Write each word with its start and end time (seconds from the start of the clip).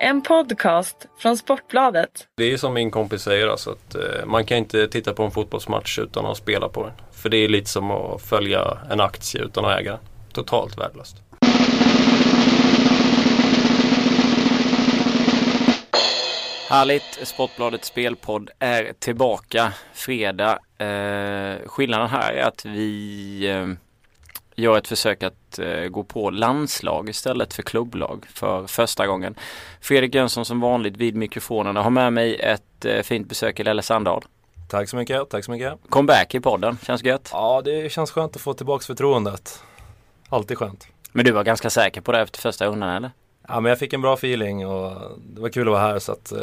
En 0.00 0.22
podcast 0.22 1.06
från 1.18 1.36
Sportbladet. 1.36 2.28
Det 2.36 2.52
är 2.52 2.56
som 2.56 2.74
min 2.74 2.90
kompis 2.90 3.22
säger 3.22 3.48
alltså 3.48 3.70
att 3.70 3.94
eh, 3.94 4.26
man 4.26 4.44
kan 4.44 4.58
inte 4.58 4.88
titta 4.88 5.12
på 5.12 5.22
en 5.22 5.30
fotbollsmatch 5.30 5.98
utan 5.98 6.26
att 6.26 6.36
spela 6.36 6.68
på 6.68 6.82
den. 6.82 6.92
För 7.12 7.28
det 7.28 7.36
är 7.36 7.48
lite 7.48 7.70
som 7.70 7.90
att 7.90 8.22
följa 8.22 8.78
en 8.90 9.00
aktie 9.00 9.42
utan 9.42 9.64
att 9.64 9.80
äga 9.80 9.90
den. 9.90 10.00
Totalt 10.32 10.78
värdelöst. 10.78 11.16
Härligt! 16.68 17.18
Sportbladets 17.22 17.88
spelpodd 17.88 18.50
är 18.58 18.92
tillbaka 18.98 19.72
fredag. 19.94 20.58
Eh, 20.78 21.66
skillnaden 21.66 22.08
här 22.08 22.32
är 22.32 22.42
att 22.42 22.64
vi 22.64 23.48
eh, 23.48 23.85
gör 24.56 24.78
ett 24.78 24.88
försök 24.88 25.22
att 25.22 25.58
eh, 25.58 25.88
gå 25.88 26.04
på 26.04 26.30
landslag 26.30 27.08
istället 27.08 27.54
för 27.54 27.62
klubblag 27.62 28.26
för 28.34 28.66
första 28.66 29.06
gången. 29.06 29.34
Fredrik 29.80 30.14
Jönsson 30.14 30.44
som 30.44 30.60
vanligt 30.60 30.96
vid 30.96 31.16
mikrofonerna 31.16 31.82
har 31.82 31.90
med 31.90 32.12
mig 32.12 32.36
ett 32.36 32.84
eh, 32.84 33.02
fint 33.02 33.28
besök 33.28 33.60
i 33.60 33.64
Lelle 33.64 33.82
Sandahl. 33.82 34.24
Tack 34.68 34.88
så 34.88 34.96
mycket, 34.96 35.30
tack 35.30 35.44
så 35.44 35.50
mycket. 35.50 35.74
Comeback 35.88 36.34
i 36.34 36.40
podden, 36.40 36.78
känns 36.82 37.04
gött? 37.04 37.28
Ja, 37.32 37.62
det 37.64 37.92
känns 37.92 38.10
skönt 38.10 38.36
att 38.36 38.42
få 38.42 38.54
tillbaka 38.54 38.84
förtroendet. 38.84 39.62
Alltid 40.28 40.58
skönt. 40.58 40.88
Men 41.12 41.24
du 41.24 41.32
var 41.32 41.44
ganska 41.44 41.70
säker 41.70 42.00
på 42.00 42.12
det 42.12 42.20
efter 42.20 42.40
första 42.40 42.66
rundan 42.66 42.90
eller? 42.96 43.10
Ja, 43.48 43.60
men 43.60 43.70
jag 43.70 43.78
fick 43.78 43.92
en 43.92 44.02
bra 44.02 44.14
feeling 44.14 44.66
och 44.66 44.92
det 45.18 45.40
var 45.40 45.48
kul 45.48 45.68
att 45.68 45.72
vara 45.72 45.82
här 45.82 45.98
så 45.98 46.12
att, 46.12 46.32
eh, 46.32 46.38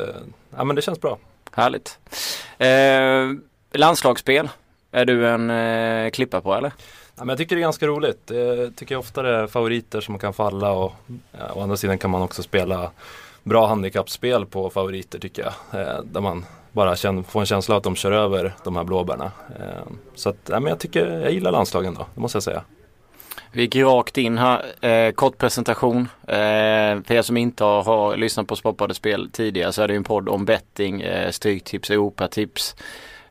ja 0.57 0.63
men 0.63 0.75
det 0.75 0.81
känns 0.81 1.02
bra. 1.02 1.17
Härligt. 1.52 1.99
Eh, 2.57 3.80
landslagsspel, 3.80 4.49
är 4.91 5.05
du 5.05 5.27
en 5.30 5.49
eh, 5.49 6.09
klippa 6.09 6.41
på 6.41 6.55
eller? 6.55 6.71
Ja, 7.16 7.26
men 7.26 7.30
jag 7.30 7.38
tycker 7.38 7.55
det 7.55 7.59
är 7.59 7.63
ganska 7.63 7.88
roligt. 7.88 8.31
Jag 8.34 8.76
tycker 8.76 8.95
ofta 8.95 9.22
det 9.22 9.30
är 9.30 9.48
favoriter 9.48 10.02
som 10.02 10.20
kan 10.20 10.34
falla 10.34 10.72
och 10.72 10.94
ja, 11.31 11.53
å 11.53 11.62
andra 11.62 11.77
sidan 11.77 11.98
kan 11.98 12.12
man 12.12 12.22
också 12.22 12.44
spela 12.44 12.91
bra 13.44 13.67
handikappspel 13.67 14.45
på 14.45 14.70
favoriter 14.70 15.20
tycker 15.20 15.44
jag. 15.44 15.81
Eh, 15.81 16.02
där 16.03 16.22
man 16.22 16.45
bara 16.72 16.95
känner, 16.95 17.23
får 17.23 17.39
en 17.39 17.45
känsla 17.45 17.75
av 17.75 17.78
att 17.78 17.83
de 17.83 17.95
kör 17.95 18.11
över 18.11 18.53
de 18.64 18.75
här 18.75 18.83
blåbärna. 18.83 19.31
Eh, 19.59 19.94
så 20.16 20.30
att, 20.30 20.50
ja, 20.50 20.59
men 20.59 20.70
jag 20.70 20.80
tycker, 20.80 21.20
jag 21.20 21.31
gillar 21.31 21.52
landslagen 21.52 21.94
då, 21.94 22.05
det 22.16 22.22
måste 22.22 22.36
jag 22.36 22.44
säga. 22.44 22.64
Vi 23.52 23.61
gick 23.61 23.75
rakt 23.75 24.17
in 24.17 24.38
här. 24.38 24.86
Eh, 24.86 25.11
kort 25.11 25.38
presentation. 25.38 26.02
Eh, 26.27 27.02
för 27.03 27.11
er 27.11 27.22
som 27.22 27.38
inte 27.38 27.64
har, 27.64 27.83
har 27.83 28.17
lyssnat 28.17 28.48
på 28.48 28.55
Sportbladets 28.55 28.98
spel 28.98 29.30
tidigare 29.31 29.73
så 29.73 29.81
är 29.81 29.88
det 29.88 29.95
en 29.95 30.03
podd 30.03 30.30
om 30.30 30.45
betting, 30.45 31.02
eh, 31.02 31.31
stryktips, 31.31 31.89
Europatips. 31.89 32.75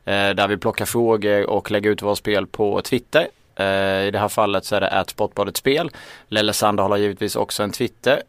Eh, 0.05 0.29
där 0.29 0.47
vi 0.47 0.57
plockar 0.57 0.85
frågor 0.85 1.49
och 1.49 1.71
lägger 1.71 1.89
ut 1.89 2.01
våra 2.01 2.15
spel 2.15 2.47
på 2.47 2.81
Twitter. 2.81 3.27
Eh, 3.55 3.65
I 4.07 4.11
det 4.11 4.19
här 4.19 4.27
fallet 4.27 4.65
så 4.65 4.75
är 4.75 4.81
det 4.81 4.89
att 4.89 5.09
Sportbladet 5.09 5.57
spel. 5.57 5.91
Lelle 6.27 6.53
Sandahl 6.53 6.91
har 6.91 6.97
givetvis 6.97 7.35
också 7.35 7.63
en 7.63 7.71
Twitter. 7.71 8.21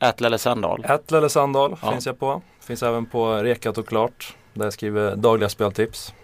Ät 0.00 0.20
Lelle 0.20 0.38
Sandahl. 0.38 0.84
Ät 0.84 1.10
Lelle 1.10 1.28
Sandahl 1.28 1.76
Ja. 1.82 1.90
finns 1.90 2.06
jag 2.06 2.18
på. 2.18 2.42
Finns 2.60 2.82
även 2.82 3.06
på 3.06 3.34
Rekat 3.34 3.78
och 3.78 3.88
Klart. 3.88 4.34
Där 4.54 4.64
jag 4.66 4.72
skriver 4.72 5.16
dagliga 5.16 5.48
speltips. 5.48 6.14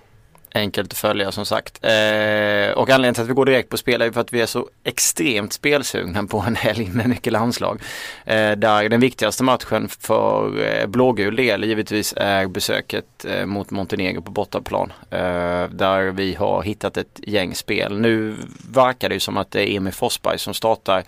Enkelt 0.55 0.93
att 0.93 0.99
följa 0.99 1.33
som 1.33 1.47
sagt. 1.47 1.85
Eh, 1.85 2.73
och 2.73 2.91
anledningen 2.91 3.15
till 3.15 3.23
att 3.23 3.29
vi 3.29 3.35
går 3.35 3.45
direkt 3.45 3.69
på 3.69 3.77
spel 3.77 4.03
är 4.03 4.11
för 4.11 4.21
att 4.21 4.33
vi 4.33 4.41
är 4.41 4.47
så 4.47 4.69
extremt 4.85 5.53
spelsugna 5.53 6.27
på 6.27 6.45
en 6.47 6.57
helg 6.57 6.91
med 6.93 7.09
mycket 7.09 7.33
landslag. 7.33 7.81
Eh, 8.25 8.53
där 8.53 8.89
den 8.89 9.01
viktigaste 9.01 9.45
matchen 9.45 9.89
för 9.89 10.65
eh, 10.65 10.87
blågul 10.87 11.37
del 11.37 11.65
givetvis 11.65 12.15
är 12.17 12.47
besöket 12.47 13.25
eh, 13.25 13.47
mot 13.47 13.71
Montenegro 13.71 14.23
på 14.23 14.31
bortaplan. 14.31 14.93
Eh, 15.11 15.69
där 15.71 16.11
vi 16.11 16.35
har 16.35 16.63
hittat 16.63 16.97
ett 16.97 17.21
gäng 17.23 17.55
spel. 17.55 18.01
Nu 18.01 18.37
verkar 18.71 19.09
det 19.09 19.15
ju 19.15 19.21
som 19.21 19.37
att 19.37 19.51
det 19.51 19.71
är 19.71 19.77
Emil 19.77 19.93
Forsberg 19.93 20.39
som 20.39 20.55
startar 20.55 21.05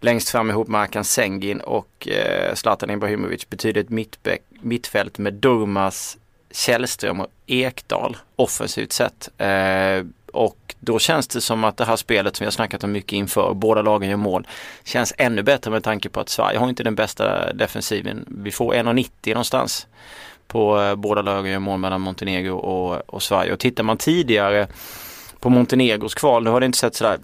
längst 0.00 0.28
fram 0.28 0.50
ihop 0.50 0.68
med 0.68 0.80
Arkan 0.80 1.04
Sengin 1.04 1.60
och 1.60 2.08
eh, 2.08 2.54
Zlatan 2.54 2.90
Ibrahimovic 2.90 3.48
betyder 3.48 3.80
ett 3.80 4.20
mittfält 4.60 5.18
med 5.18 5.34
Durmas, 5.34 6.18
Källström 6.56 7.20
och 7.20 7.26
Ekdal 7.46 8.16
offensivt 8.36 8.92
sett. 8.92 9.30
Eh, 9.38 10.06
och 10.32 10.74
då 10.80 10.98
känns 10.98 11.28
det 11.28 11.40
som 11.40 11.64
att 11.64 11.76
det 11.76 11.84
här 11.84 11.96
spelet 11.96 12.36
som 12.36 12.44
vi 12.44 12.46
har 12.46 12.50
snackat 12.52 12.84
om 12.84 12.92
mycket 12.92 13.12
inför, 13.12 13.54
båda 13.54 13.82
lagen 13.82 14.10
gör 14.10 14.16
mål, 14.16 14.46
känns 14.84 15.14
ännu 15.18 15.42
bättre 15.42 15.70
med 15.70 15.84
tanke 15.84 16.08
på 16.08 16.20
att 16.20 16.28
Sverige 16.28 16.58
har 16.58 16.68
inte 16.68 16.82
den 16.82 16.94
bästa 16.94 17.52
defensiven. 17.52 18.24
Vi 18.28 18.50
får 18.50 18.74
1,90 18.74 19.28
någonstans 19.28 19.86
på 20.46 20.80
eh, 20.80 20.94
båda 20.94 21.22
lagen 21.22 21.52
gör 21.52 21.58
mål 21.58 21.78
mellan 21.78 22.00
Montenegro 22.00 22.56
och, 22.56 23.14
och 23.14 23.22
Sverige. 23.22 23.52
Och 23.52 23.58
tittar 23.58 23.84
man 23.84 23.96
tidigare 23.96 24.68
på 25.40 25.50
Montenegros 25.50 26.14
kval, 26.14 26.44
nu 26.44 26.50
har 26.50 26.60
det 26.60 26.66
inte 26.66 26.78
sett 26.78 26.94
sådär 26.94 27.18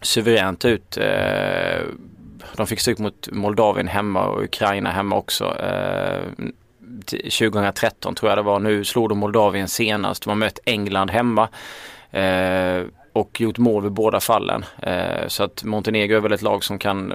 suveränt 0.00 0.64
ut. 0.64 0.96
Eh, 0.96 1.80
de 2.56 2.66
fick 2.66 2.80
stryk 2.80 2.98
mot 2.98 3.28
Moldavien 3.32 3.88
hemma 3.88 4.26
och 4.26 4.42
Ukraina 4.42 4.90
hemma 4.90 5.16
också. 5.16 5.58
Eh, 5.60 6.20
2013 7.10 8.14
tror 8.14 8.30
jag 8.30 8.38
det 8.38 8.42
var. 8.42 8.58
Nu 8.58 8.84
slog 8.84 9.08
de 9.08 9.18
Moldavien 9.18 9.68
senast. 9.68 10.22
De 10.22 10.28
har 10.28 10.36
mött 10.36 10.58
England 10.64 11.10
hemma. 11.10 11.48
Eh, 12.10 12.82
och 13.12 13.40
gjort 13.40 13.58
mål 13.58 13.82
vid 13.82 13.92
båda 13.92 14.20
fallen. 14.20 14.64
Eh, 14.82 15.26
så 15.28 15.42
att 15.44 15.64
Montenegro 15.64 16.16
är 16.16 16.20
väl 16.20 16.32
ett 16.32 16.42
lag 16.42 16.64
som 16.64 16.78
kan 16.78 17.14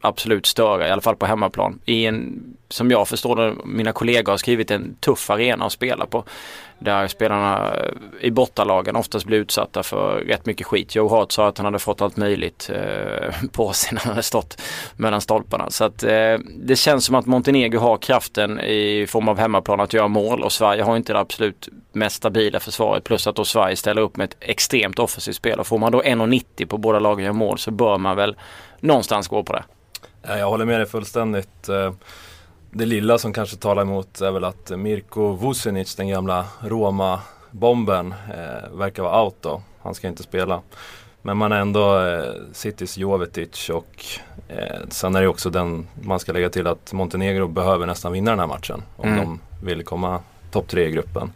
absolut 0.00 0.46
störa, 0.46 0.88
i 0.88 0.90
alla 0.90 1.02
fall 1.02 1.16
på 1.16 1.26
hemmaplan. 1.26 1.80
I 1.84 2.06
en, 2.06 2.42
som 2.72 2.90
jag 2.90 3.08
förstår 3.08 3.36
det, 3.36 3.54
mina 3.64 3.92
kollegor 3.92 4.32
har 4.32 4.36
skrivit 4.36 4.70
en 4.70 4.94
tuff 5.00 5.30
arena 5.30 5.64
att 5.64 5.72
spela 5.72 6.06
på. 6.06 6.24
Där 6.78 7.08
spelarna 7.08 7.76
i 8.20 8.30
bortalagen 8.30 8.96
oftast 8.96 9.26
blir 9.26 9.38
utsatta 9.38 9.82
för 9.82 10.20
rätt 10.20 10.46
mycket 10.46 10.66
skit. 10.66 10.94
Joe 10.94 11.08
Hart 11.08 11.32
sa 11.32 11.48
att 11.48 11.58
han 11.58 11.64
hade 11.64 11.78
fått 11.78 12.02
allt 12.02 12.16
möjligt 12.16 12.70
eh, 12.74 13.34
på 13.52 13.72
sig 13.72 13.88
när 13.92 14.00
han 14.00 14.10
hade 14.10 14.22
stått 14.22 14.62
mellan 14.96 15.20
stolparna. 15.20 15.70
Så 15.70 15.84
att 15.84 16.02
eh, 16.02 16.38
det 16.56 16.76
känns 16.76 17.04
som 17.04 17.14
att 17.14 17.26
Montenegro 17.26 17.78
har 17.78 17.96
kraften 17.96 18.60
i 18.60 19.06
form 19.08 19.28
av 19.28 19.38
hemmaplan 19.38 19.80
att 19.80 19.92
göra 19.92 20.08
mål 20.08 20.42
och 20.42 20.52
Sverige 20.52 20.82
har 20.82 20.96
inte 20.96 21.12
det 21.12 21.18
absolut 21.18 21.68
mest 21.92 22.16
stabila 22.16 22.60
försvaret. 22.60 23.04
Plus 23.04 23.26
att 23.26 23.36
då 23.36 23.44
Sverige 23.44 23.76
ställer 23.76 24.02
upp 24.02 24.16
med 24.16 24.24
ett 24.24 24.36
extremt 24.40 24.98
offensivt 24.98 25.36
spel. 25.36 25.60
Och 25.60 25.66
får 25.66 25.78
man 25.78 25.92
då 25.92 26.02
1,90 26.02 26.66
på 26.66 26.78
båda 26.78 26.98
lagen 26.98 27.24
gör 27.24 27.32
mål 27.32 27.58
så 27.58 27.70
bör 27.70 27.98
man 27.98 28.16
väl 28.16 28.36
någonstans 28.80 29.28
gå 29.28 29.42
på 29.42 29.52
det. 29.52 29.64
Jag 30.22 30.48
håller 30.48 30.64
med 30.64 30.80
dig 30.80 30.86
fullständigt. 30.86 31.68
Eh, 31.68 31.92
det 32.74 32.86
lilla 32.86 33.18
som 33.18 33.32
kanske 33.32 33.56
talar 33.56 33.82
emot 33.82 34.20
är 34.20 34.30
väl 34.30 34.44
att 34.44 34.70
Mirko 34.70 35.32
Vucinic, 35.32 35.94
den 35.94 36.08
gamla 36.08 36.44
Roma-bomben, 36.60 38.14
eh, 38.34 38.70
verkar 38.78 39.02
vara 39.02 39.24
out 39.24 39.34
då. 39.40 39.62
Han 39.82 39.94
ska 39.94 40.08
inte 40.08 40.22
spela. 40.22 40.60
Men 41.22 41.36
man 41.36 41.52
är 41.52 41.60
ändå 41.60 41.98
eh, 42.06 42.32
Citys 42.52 42.98
Jovetic 42.98 43.70
och 43.70 44.04
eh, 44.48 44.80
sen 44.88 45.14
är 45.14 45.20
det 45.22 45.28
också 45.28 45.50
den 45.50 45.86
man 46.02 46.20
ska 46.20 46.32
lägga 46.32 46.50
till 46.50 46.66
att 46.66 46.92
Montenegro 46.92 47.48
behöver 47.48 47.86
nästan 47.86 48.12
vinna 48.12 48.30
den 48.30 48.40
här 48.40 48.46
matchen 48.46 48.82
om 48.96 49.08
Mm. 49.08 49.18
de 49.20 49.40
vill 49.66 49.84
komma 49.84 50.20
topp 50.50 50.68
tre 50.68 50.88
i 50.88 50.90
gruppen. 50.90 51.32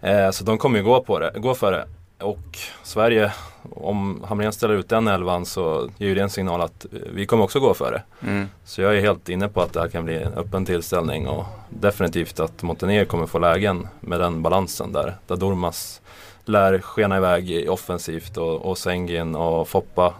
Eh, 0.00 0.30
så 0.30 0.44
de 0.44 0.58
kommer 0.58 0.78
ju 0.78 0.84
gå, 0.84 1.02
på 1.02 1.18
det, 1.18 1.32
gå 1.36 1.54
för 1.54 1.72
det. 1.72 1.86
Och 2.20 2.58
Sverige, 2.82 3.32
om 3.70 4.24
Hamrén 4.28 4.52
ställer 4.52 4.74
ut 4.74 4.88
den 4.88 5.08
elvan 5.08 5.46
så 5.46 5.90
ger 5.98 6.08
ju 6.08 6.14
det 6.14 6.22
en 6.22 6.30
signal 6.30 6.60
att 6.60 6.84
eh, 6.84 6.98
vi 7.12 7.26
kommer 7.26 7.44
också 7.44 7.60
gå 7.60 7.74
för 7.74 7.92
det. 7.92 8.26
Mm. 8.26 8.48
Så 8.64 8.82
jag 8.82 8.96
är 8.96 9.00
helt 9.00 9.28
inne 9.28 9.48
på 9.48 9.62
att 9.62 9.72
det 9.72 9.80
här 9.80 9.88
kan 9.88 10.04
bli 10.04 10.16
en 10.16 10.34
öppen 10.34 10.64
tillställning 10.64 11.28
och 11.28 11.44
definitivt 11.68 12.40
att 12.40 12.62
Montenegro 12.62 13.06
kommer 13.06 13.26
få 13.26 13.38
lägen 13.38 13.88
med 14.00 14.20
den 14.20 14.42
balansen 14.42 14.92
där. 14.92 15.16
Där 15.26 15.36
Dormas 15.36 16.00
lär 16.44 16.78
skena 16.78 17.16
iväg 17.16 17.70
offensivt 17.70 18.36
och, 18.36 18.66
och 18.66 18.78
Sengin 18.78 19.34
och 19.34 19.68
Foppa 19.68 20.14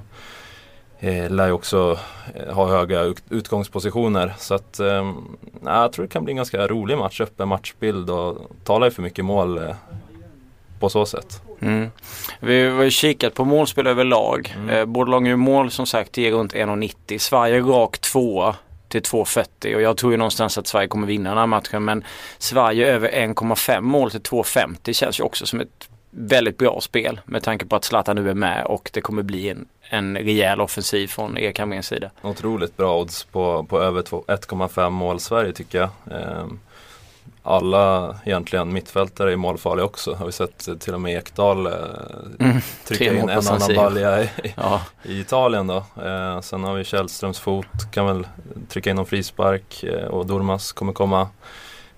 eh, 0.98 1.31
lär 1.31 1.47
ju 1.47 1.53
också 1.53 1.98
eh, 2.34 2.54
ha 2.54 2.69
höga 2.69 3.03
ut, 3.03 3.22
utgångspositioner. 3.28 4.34
Så 4.38 4.54
att 4.54 4.81
eh, 4.81 5.12
jag 5.64 5.92
tror 5.92 6.04
det 6.04 6.12
kan 6.12 6.25
bli 6.25 6.32
en 6.32 6.37
ganska 6.37 6.66
rolig 6.66 6.98
match, 6.98 7.20
öppen 7.20 7.48
matchbild 7.48 8.10
och 8.10 8.38
talar 8.64 8.87
ju 8.87 8.91
för 8.91 9.03
mycket 9.03 9.25
mål 9.25 9.58
eh, 9.58 9.75
på 10.81 10.89
så 10.89 11.06
sätt. 11.06 11.43
Mm. 11.61 11.91
Vi 12.41 12.69
har 12.69 12.83
ju 12.83 12.91
kikat 12.91 13.34
på 13.34 13.44
målspel 13.44 13.87
överlag. 13.87 14.55
Mm. 14.56 14.69
Eh, 14.69 15.28
gör 15.28 15.37
mål 15.37 15.71
som 15.71 15.87
sagt 15.87 16.16
ger 16.16 16.33
runt 16.33 16.55
1,90. 16.55 17.19
Sverige 17.19 17.61
rak 17.61 17.99
tvåa 17.99 18.56
till 18.88 19.03
2,40 19.03 19.75
och 19.75 19.82
jag 19.82 19.97
tror 19.97 20.12
ju 20.12 20.19
någonstans 20.19 20.58
att 20.58 20.67
Sverige 20.67 20.88
kommer 20.88 21.06
vinna 21.06 21.29
den 21.31 21.38
här 21.38 21.47
matchen 21.47 21.85
men 21.85 22.05
Sverige 22.38 22.87
över 22.87 23.08
1,5 23.08 23.81
mål 23.81 24.11
till 24.11 24.20
2,50 24.20 24.93
känns 24.93 25.20
ju 25.20 25.25
också 25.25 25.47
som 25.47 25.61
ett 25.61 25.88
väldigt 26.11 26.58
bra 26.58 26.81
spel 26.81 27.20
med 27.25 27.43
tanke 27.43 27.67
på 27.67 27.76
att 27.76 27.85
Zlatan 27.85 28.17
nu 28.17 28.31
är 28.31 28.35
med 28.35 28.64
och 28.64 28.91
det 28.93 29.00
kommer 29.00 29.23
bli 29.23 29.49
en, 29.49 29.67
en 29.91 30.17
rejäl 30.17 30.61
offensiv 30.61 31.06
från 31.06 31.38
Erik 31.38 31.58
Hamréns 31.58 31.87
sida. 31.87 32.11
Otroligt 32.23 32.76
bra 32.76 33.00
odds 33.00 33.25
på, 33.25 33.67
på 33.69 33.81
över 33.81 34.02
två- 34.02 34.25
1,5 34.29 34.91
mål 34.91 35.20
Sverige 35.20 35.52
tycker 35.52 35.79
jag. 35.79 35.91
Ehm, 36.20 36.61
alla 37.49 38.17
egentligen 38.25 38.73
mittfältare 38.73 39.33
är 39.33 39.37
målfarliga 39.37 39.85
också. 39.85 40.15
Har 40.15 40.27
vi 40.27 40.33
sett 40.33 40.81
till 40.81 40.95
och 40.95 41.00
med 41.00 41.17
Ekdal 41.19 41.67
eh, 41.67 41.73
Mm. 42.41 42.56
trycka 42.87 43.05
in 43.15 43.29
en 43.29 43.31
annan 43.49 43.75
balja 43.77 44.23
i, 44.23 44.31
Ja, 44.56 44.81
i 45.03 45.21
Italien 45.21 45.67
då. 45.67 45.77
Eh, 46.05 46.41
sen 46.41 46.65
har 46.65 46.75
vi 46.75 46.85
Källströms 46.85 47.39
fot, 47.39 47.67
kan 47.93 48.06
väl 48.06 48.27
trycka 48.69 48.91
in 48.91 48.97
någon 48.97 49.06
frispark 49.06 49.83
eh, 49.85 50.05
och 50.06 50.27
Dormas 50.27 50.73
kommer 50.73 50.93
komma 50.93 51.29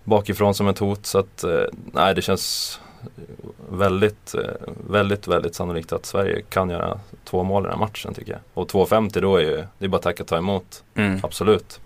bakifrån 0.05 0.55
som 0.55 0.69
ett 0.69 0.79
hot. 0.79 1.07
Så 1.07 1.19
att 1.19 1.45
eh, 1.45 1.61
nej 1.93 2.15
det 2.15 2.23
känns 2.23 2.81
väldigt, 3.71 4.35
eh, 4.35 4.41
väldigt, 4.91 5.29
väldigt 5.29 5.55
sannolikt 5.55 5.93
att 5.93 6.07
Sverige 6.07 6.43
kan 6.49 6.71
göra 6.71 7.01
två 7.25 7.43
mål 7.43 7.63
i 7.63 7.67
den 7.69 7.73
här 7.79 7.87
matchen 7.87 8.15
tycker 8.15 8.33
jag. 8.33 8.41
Och 8.55 8.69
2,50 8.71 9.21
då 9.21 9.37
är 9.37 9.41
ju, 9.41 9.65
det 9.79 9.85
är 9.85 9.89
bara 9.89 9.97
att 9.97 10.03
tacka 10.03 10.23
och 10.23 10.29
ta 10.29 10.37
emot. 10.39 10.83
mm. 10.95 11.21
Absolut. 11.23 11.81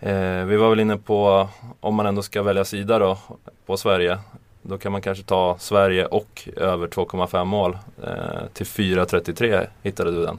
Eh, 0.00 0.44
vi 0.44 0.56
var 0.56 0.70
väl 0.70 0.80
inne 0.80 0.96
på, 0.96 1.48
om 1.80 1.94
man 1.94 2.06
ändå 2.06 2.22
ska 2.22 2.42
välja 2.42 2.64
sida 2.64 2.98
då, 2.98 3.18
på 3.66 3.76
Sverige. 3.76 4.18
Då 4.62 4.78
kan 4.78 4.92
man 4.92 5.02
kanske 5.02 5.24
ta 5.24 5.56
Sverige 5.58 6.06
och 6.06 6.48
över 6.56 6.86
2,5 6.86 7.44
mål. 7.44 7.78
Eh, 8.02 8.46
till 8.52 8.66
4,33 8.66 9.66
hittade 9.82 10.10
du 10.10 10.22
den. 10.24 10.38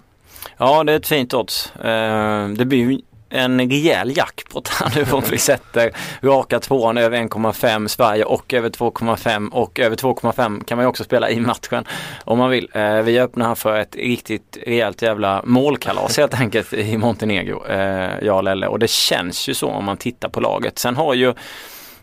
Ja, 0.57 0.83
det 0.83 0.92
är 0.92 0.98
ett 0.98 1.07
fint 1.07 1.33
odds. 1.33 1.75
Eh, 1.75 2.50
det 2.50 2.65
blir 2.65 2.77
ju 2.77 3.01
en 3.30 3.70
rejäl 3.70 4.18
jackpot 4.18 4.68
här 4.68 4.92
nu 4.96 5.12
om 5.12 5.24
vi 5.32 5.38
sätter 5.38 5.92
raka 6.22 6.60
tvåan 6.60 6.98
över 6.98 7.18
1,5 7.18 7.88
Sverige 7.88 8.24
och 8.24 8.54
över 8.54 8.70
2,5 8.70 9.50
och 9.50 9.80
över 9.80 9.96
2,5 9.96 10.64
kan 10.64 10.78
man 10.78 10.84
ju 10.84 10.90
också 10.90 11.04
spela 11.04 11.30
i 11.30 11.40
matchen 11.40 11.86
om 12.26 12.38
man 12.38 12.50
vill. 12.50 12.70
Eh, 12.74 13.02
vi 13.02 13.20
öppnar 13.20 13.48
här 13.48 13.56
för 13.56 13.80
ett 13.80 13.96
riktigt 13.96 14.58
rejält 14.66 15.02
jävla 15.02 15.42
målkalas 15.46 16.18
helt 16.18 16.40
enkelt 16.40 16.74
i 16.74 16.98
Montenegro, 16.98 17.66
eh, 17.66 18.12
jag 18.22 18.38
och 18.38 18.44
Lelle. 18.44 18.68
Och 18.68 18.80
det 18.80 18.90
känns 18.90 19.50
ju 19.50 19.54
så 19.54 19.68
om 19.68 19.86
man 19.86 19.98
tittar 19.98 20.30
på 20.30 20.40
laget. 20.40 20.80
Sen 20.80 20.96
har 20.96 21.14
ju 21.14 21.34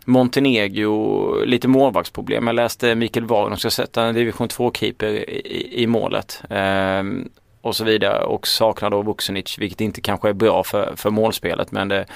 Montenegro 0.05 1.45
lite 1.45 1.69
målvaktsproblem. 1.69 2.47
Jag 2.47 2.57
läste 2.57 2.95
Mikael 2.95 3.27
Wagner 3.27 3.57
ska 3.57 3.71
sätta 3.71 4.03
en 4.03 4.15
division 4.15 4.49
2-keeper 4.49 5.07
i, 5.07 5.83
i, 5.83 5.87
målet. 5.87 6.43
Ehm, 6.51 7.29
och 7.65 7.77
så 7.77 7.85
vidare 7.85 8.25
och 8.25 8.47
saknar 8.47 8.91
då 8.91 9.03
Vucinic 9.03 9.59
vilket 9.59 9.81
inte 9.81 10.01
kanske 10.01 10.29
är 10.29 10.33
bra 10.33 10.65
för, 10.65 10.97
för 10.97 11.11
målspelet 11.11 11.73
men 11.73 11.89
det 11.89 12.07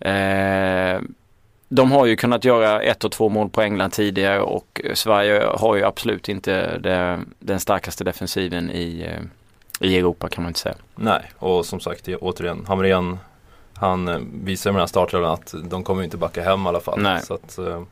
eh, 0.00 1.00
de 1.68 1.92
har 1.92 2.06
ju 2.06 2.16
kunnat 2.16 2.44
göra 2.44 2.82
ett 2.82 3.04
och 3.04 3.12
två 3.12 3.28
mål 3.28 3.48
på 3.48 3.62
England 3.62 3.90
tidigare 3.90 4.40
och 4.40 4.80
Sverige 4.94 5.44
har 5.54 5.76
ju 5.76 5.84
absolut 5.84 6.28
inte 6.28 6.78
det, 6.78 7.20
den 7.38 7.60
starkaste 7.60 8.04
defensiven 8.04 8.70
i, 8.70 9.06
eh, 9.10 9.22
i 9.88 9.98
Europa 9.98 10.28
kan 10.28 10.44
man 10.44 10.50
inte 10.50 10.60
säga. 10.60 10.74
Nej, 10.96 11.30
och 11.38 11.66
som 11.66 11.80
sagt 11.80 12.08
återigen 12.08 12.64
Hamrén 12.68 13.18
han 13.74 14.08
eh, 14.08 14.18
visar 14.42 14.70
med 14.70 14.74
den 14.74 14.82
här 14.82 14.86
startelvan 14.86 15.32
att 15.32 15.54
de 15.64 15.84
kommer 15.84 16.02
inte 16.02 16.16
backa 16.16 16.42
hem 16.42 16.64
i 16.64 16.68
alla 16.68 16.80
fall. 16.80 17.00
Nej. 17.00 17.22
Så 17.22 17.34
att, 17.34 17.58
Eh, 17.58 17.82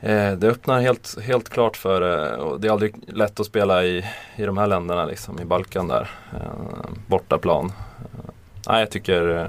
det 0.00 0.44
öppnar 0.44 0.80
helt, 0.80 1.18
helt 1.22 1.48
klart 1.48 1.76
för, 1.76 2.28
eh, 2.32 2.38
och 2.38 2.60
det 2.60 2.68
är 2.68 2.72
aldrig 2.72 2.94
lätt 3.08 3.40
att 3.40 3.46
spela 3.46 3.84
i, 3.84 4.04
i 4.36 4.42
de 4.44 4.58
här 4.58 4.66
länderna 4.66 5.04
liksom, 5.04 5.40
i 5.40 5.44
Balkan 5.44 5.88
där. 5.88 6.10
Eh, 6.34 6.90
bortaplan. 7.06 7.66
Eh, 7.66 8.30
nej, 8.68 8.80
jag 8.80 8.90
tycker, 8.90 9.36
eh, 9.36 9.46